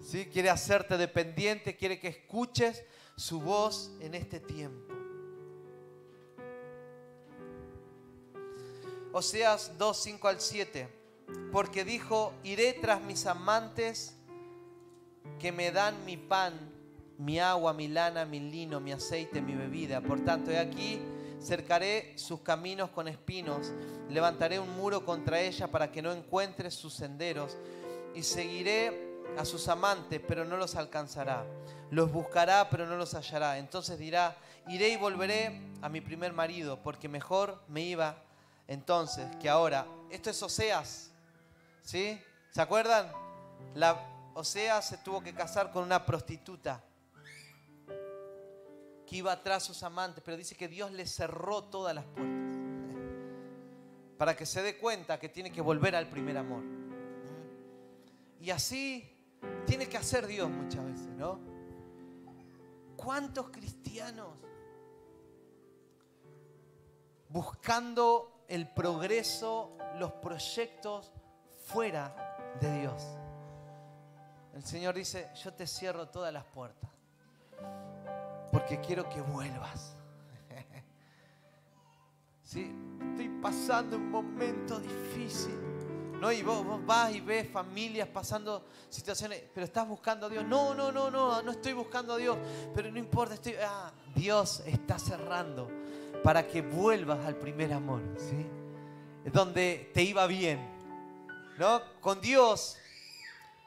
¿sí? 0.01 0.27
quiere 0.27 0.49
hacerte 0.49 0.97
dependiente, 0.97 1.77
quiere 1.77 1.99
que 1.99 2.07
escuches 2.07 2.85
su 3.17 3.41
voz 3.41 3.91
en 3.99 4.15
este 4.15 4.39
tiempo. 4.39 4.95
Oseas 9.13 9.77
2, 9.77 10.03
5 10.03 10.29
al 10.29 10.41
7, 10.41 10.89
porque 11.51 11.85
dijo, 11.85 12.33
iré 12.45 12.75
tras 12.75 13.03
mis 13.03 13.27
amantes 13.27 14.15
que 15.41 15.51
me 15.51 15.73
dan 15.73 16.05
mi 16.05 16.17
pan, 16.17 16.55
mi 17.19 17.41
agua, 17.41 17.73
mi 17.73 17.89
lana, 17.89 18.25
mi 18.25 18.39
lino, 18.39 18.79
mi 18.79 18.93
aceite, 18.93 19.41
mi 19.41 19.57
bebida. 19.57 20.01
Por 20.01 20.25
tanto, 20.25 20.53
he 20.53 20.61
aquí, 20.61 21.01
cercaré 21.47 22.13
sus 22.19 22.41
caminos 22.41 22.91
con 22.91 23.07
espinos, 23.07 23.73
levantaré 24.11 24.59
un 24.59 24.77
muro 24.77 25.05
contra 25.05 25.41
ella 25.41 25.69
para 25.69 25.93
que 25.93 26.03
no 26.03 26.13
encuentre 26.13 26.71
sus 26.71 26.93
senderos, 26.93 27.57
y 28.15 28.23
seguiré 28.23 29.21
a 29.39 29.45
sus 29.45 29.69
amantes, 29.69 30.21
pero 30.27 30.45
no 30.45 30.57
los 30.57 30.75
alcanzará. 30.75 31.45
Los 31.91 32.11
buscará, 32.11 32.69
pero 32.71 32.87
no 32.87 32.97
los 32.97 33.15
hallará. 33.15 33.59
Entonces 33.59 33.99
dirá, 33.99 34.37
iré 34.69 34.89
y 34.89 34.97
volveré 34.97 35.61
a 35.83 35.89
mi 35.89 36.01
primer 36.01 36.33
marido, 36.33 36.83
porque 36.83 37.09
mejor 37.09 37.63
me 37.69 37.83
iba 37.83 38.17
entonces 38.67 39.27
que 39.37 39.49
ahora. 39.49 39.87
Esto 40.11 40.31
es 40.31 40.43
Oseas, 40.43 41.11
¿sí? 41.83 42.21
¿Se 42.51 42.63
acuerdan? 42.63 43.13
La 43.75 44.01
Oseas 44.35 44.89
se 44.89 44.99
tuvo 44.99 45.23
que 45.23 45.35
casar 45.35 45.71
con 45.71 45.85
una 45.85 46.05
prostituta 46.05 46.83
que 49.07 49.17
iba 49.17 49.33
atrás 49.33 49.63
sus 49.63 49.83
amantes, 49.83 50.23
pero 50.25 50.37
dice 50.37 50.57
que 50.57 50.69
Dios 50.69 50.91
le 50.91 51.07
cerró 51.07 51.65
todas 51.65 51.95
las 51.95 52.05
puertas 52.05 52.37
para 54.19 54.35
que 54.35 54.45
se 54.47 54.63
dé 54.63 54.79
cuenta 54.79 55.21
que 55.21 55.29
tiene 55.29 55.53
que 55.53 55.61
volver 55.61 55.95
al 55.95 56.09
primer 56.09 56.37
amor. 56.37 56.65
Y 58.41 58.51
así 58.51 59.09
tiene 59.67 59.89
que 59.89 59.97
hacer 59.97 60.27
Dios 60.27 60.51
muchas 60.51 60.85
veces, 60.85 61.09
¿no? 61.09 61.39
¿Cuántos 62.97 63.51
cristianos 63.51 64.31
buscando 67.29 68.45
el 68.49 68.69
progreso, 68.73 69.77
los 69.99 70.13
proyectos 70.13 71.13
fuera 71.59 72.57
de 72.61 72.81
Dios? 72.81 73.03
El 74.55 74.65
Señor 74.65 74.95
dice, 74.95 75.31
yo 75.45 75.53
te 75.53 75.67
cierro 75.67 76.09
todas 76.09 76.33
las 76.33 76.45
puertas 76.45 76.91
porque 78.57 78.81
quiero 78.81 79.07
que 79.07 79.21
vuelvas. 79.21 79.95
Sí, 82.43 82.73
estoy 83.11 83.29
pasando 83.43 83.97
un 83.97 84.11
momento 84.11 84.81
difícil. 84.81 85.59
¿no? 86.19 86.33
Y 86.33 86.41
vos, 86.43 86.65
vas 86.87 87.13
y 87.15 87.21
ves 87.21 87.51
familias 87.51 88.09
pasando 88.09 88.65
situaciones, 88.89 89.43
pero 89.53 89.67
estás 89.67 89.87
buscando 89.87 90.25
a 90.25 90.29
Dios. 90.31 90.43
No, 90.47 90.73
no, 90.73 90.91
no, 90.91 91.11
no, 91.11 91.43
no 91.43 91.51
estoy 91.51 91.75
buscando 91.75 92.15
a 92.15 92.17
Dios, 92.17 92.39
pero 92.75 92.91
no 92.91 92.99
importa, 92.99 93.35
estoy, 93.35 93.57
ah, 93.63 93.93
Dios 94.15 94.63
está 94.65 94.99
cerrando 94.99 95.69
para 96.25 96.47
que 96.47 96.63
vuelvas 96.63 97.27
al 97.27 97.37
primer 97.37 97.75
amor, 97.75 98.01
¿sí? 98.17 98.47
Donde 99.31 99.91
te 99.93 100.03
iba 100.03 100.27
bien, 100.27 100.67
¿no? 101.59 101.83
Con 102.01 102.23
Dios 102.23 102.79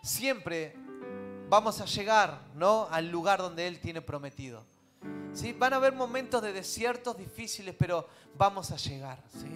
siempre 0.01 0.73
vamos 1.47 1.79
a 1.79 1.85
llegar, 1.85 2.41
¿no? 2.55 2.87
Al 2.89 3.11
lugar 3.11 3.37
donde 3.37 3.67
Él 3.67 3.79
tiene 3.79 4.01
prometido. 4.01 4.68
Van 5.57 5.73
a 5.73 5.77
haber 5.77 5.93
momentos 5.93 6.41
de 6.41 6.53
desiertos 6.53 7.17
difíciles, 7.17 7.75
pero 7.77 8.07
vamos 8.37 8.71
a 8.71 8.77
llegar. 8.77 9.21
¿sí? 9.33 9.47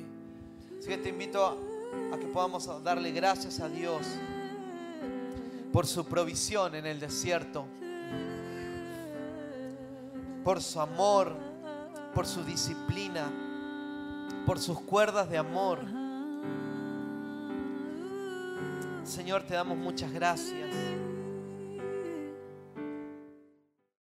Así 0.79 0.87
que 0.87 0.97
te 0.97 1.09
invito 1.09 1.57
a 2.11 2.17
que 2.17 2.25
podamos 2.27 2.83
darle 2.83 3.11
gracias 3.11 3.59
a 3.59 3.69
Dios 3.69 4.05
por 5.71 5.87
su 5.87 6.05
provisión 6.05 6.75
en 6.75 6.85
el 6.85 6.99
desierto, 6.99 7.65
por 10.43 10.61
su 10.61 10.79
amor, 10.79 11.35
por 12.13 12.27
su 12.27 12.43
disciplina, 12.43 13.31
por 14.45 14.59
sus 14.59 14.79
cuerdas 14.81 15.29
de 15.29 15.37
amor. 15.37 15.79
Señor, 19.03 19.43
te 19.43 19.55
damos 19.55 19.77
muchas 19.77 20.11
gracias. 20.11 20.69